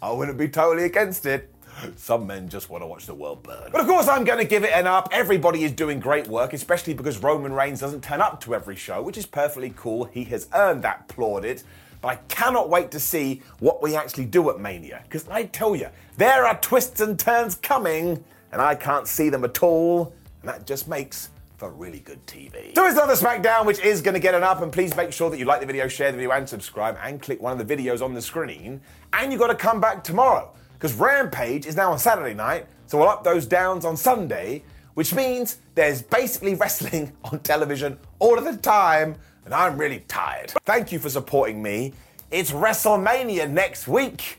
I 0.00 0.10
wouldn't 0.12 0.38
be 0.38 0.48
totally 0.48 0.84
against 0.84 1.26
it. 1.26 1.52
Some 1.96 2.26
men 2.26 2.48
just 2.48 2.70
want 2.70 2.82
to 2.82 2.86
watch 2.86 3.06
the 3.06 3.14
world 3.14 3.42
burn. 3.42 3.70
But 3.70 3.80
of 3.80 3.86
course, 3.86 4.08
I'm 4.08 4.24
going 4.24 4.38
to 4.38 4.44
give 4.44 4.64
it 4.64 4.72
an 4.72 4.86
up. 4.86 5.08
Everybody 5.12 5.64
is 5.64 5.72
doing 5.72 6.00
great 6.00 6.26
work, 6.26 6.52
especially 6.52 6.94
because 6.94 7.18
Roman 7.18 7.52
Reigns 7.52 7.80
doesn't 7.80 8.02
turn 8.02 8.20
up 8.20 8.40
to 8.42 8.54
every 8.54 8.76
show, 8.76 9.02
which 9.02 9.18
is 9.18 9.26
perfectly 9.26 9.72
cool. 9.76 10.04
He 10.04 10.24
has 10.24 10.48
earned 10.54 10.82
that 10.82 11.08
plaudit. 11.08 11.64
But 12.00 12.08
I 12.08 12.16
cannot 12.28 12.68
wait 12.68 12.90
to 12.92 13.00
see 13.00 13.42
what 13.58 13.82
we 13.82 13.96
actually 13.96 14.26
do 14.26 14.50
at 14.50 14.60
Mania. 14.60 15.02
Because 15.04 15.28
I 15.28 15.44
tell 15.44 15.74
you, 15.74 15.88
there 16.16 16.46
are 16.46 16.58
twists 16.60 17.00
and 17.00 17.18
turns 17.18 17.54
coming, 17.54 18.22
and 18.52 18.60
I 18.60 18.74
can't 18.74 19.06
see 19.06 19.28
them 19.28 19.44
at 19.44 19.62
all. 19.62 20.14
And 20.42 20.48
that 20.48 20.66
just 20.66 20.88
makes 20.88 21.30
for 21.56 21.70
really 21.70 22.00
good 22.00 22.24
TV. 22.26 22.74
So 22.74 22.84
it's 22.86 22.96
another 22.96 23.14
SmackDown, 23.14 23.64
which 23.64 23.80
is 23.80 24.02
going 24.02 24.14
to 24.14 24.20
get 24.20 24.34
an 24.34 24.42
up, 24.42 24.60
and 24.60 24.70
please 24.70 24.94
make 24.94 25.12
sure 25.12 25.30
that 25.30 25.38
you 25.38 25.46
like 25.46 25.60
the 25.60 25.66
video, 25.66 25.88
share 25.88 26.10
the 26.10 26.18
video, 26.18 26.30
and 26.32 26.46
subscribe, 26.46 26.98
and 27.02 27.20
click 27.20 27.40
one 27.40 27.58
of 27.58 27.66
the 27.66 27.76
videos 27.76 28.02
on 28.02 28.12
the 28.12 28.20
screen. 28.20 28.80
And 29.14 29.32
you've 29.32 29.40
got 29.40 29.48
to 29.48 29.54
come 29.54 29.80
back 29.80 30.04
tomorrow 30.04 30.52
because 30.86 31.00
Rampage 31.00 31.66
is 31.66 31.74
now 31.74 31.90
on 31.90 31.98
Saturday 31.98 32.32
night, 32.32 32.64
so 32.86 32.96
we'll 32.96 33.08
up 33.08 33.24
those 33.24 33.44
downs 33.44 33.84
on 33.84 33.96
Sunday, 33.96 34.62
which 34.94 35.12
means 35.12 35.58
there's 35.74 36.00
basically 36.00 36.54
wrestling 36.54 37.12
on 37.24 37.40
television 37.40 37.98
all 38.20 38.38
of 38.38 38.44
the 38.44 38.56
time, 38.56 39.16
and 39.44 39.52
I'm 39.52 39.76
really 39.76 40.04
tired. 40.06 40.52
Thank 40.64 40.92
you 40.92 41.00
for 41.00 41.10
supporting 41.10 41.60
me. 41.60 41.92
It's 42.30 42.52
WrestleMania 42.52 43.50
next 43.50 43.88
week. 43.88 44.38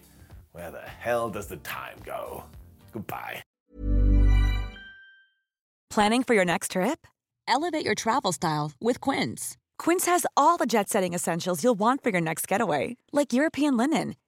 Where 0.54 0.72
the 0.72 0.80
hell 0.80 1.30
does 1.30 1.48
the 1.48 1.58
time 1.58 1.98
go? 2.06 2.46
Goodbye. 2.94 3.44
Planning 5.90 6.24
for 6.24 6.34
your 6.34 6.46
next 6.46 6.72
trip? 6.72 7.06
Elevate 7.46 7.84
your 7.84 7.96
travel 7.96 8.32
style 8.32 8.72
with 8.80 9.02
Quince. 9.02 9.58
Quince 9.78 10.06
has 10.06 10.26
all 10.38 10.56
the 10.56 10.66
jet 10.66 10.88
setting 10.88 11.14
essentials 11.14 11.62
you'll 11.62 11.76
want 11.76 12.04
for 12.04 12.10
your 12.10 12.22
next 12.22 12.48
getaway, 12.48 12.96
like 13.12 13.34
European 13.34 13.76
linen 13.76 14.16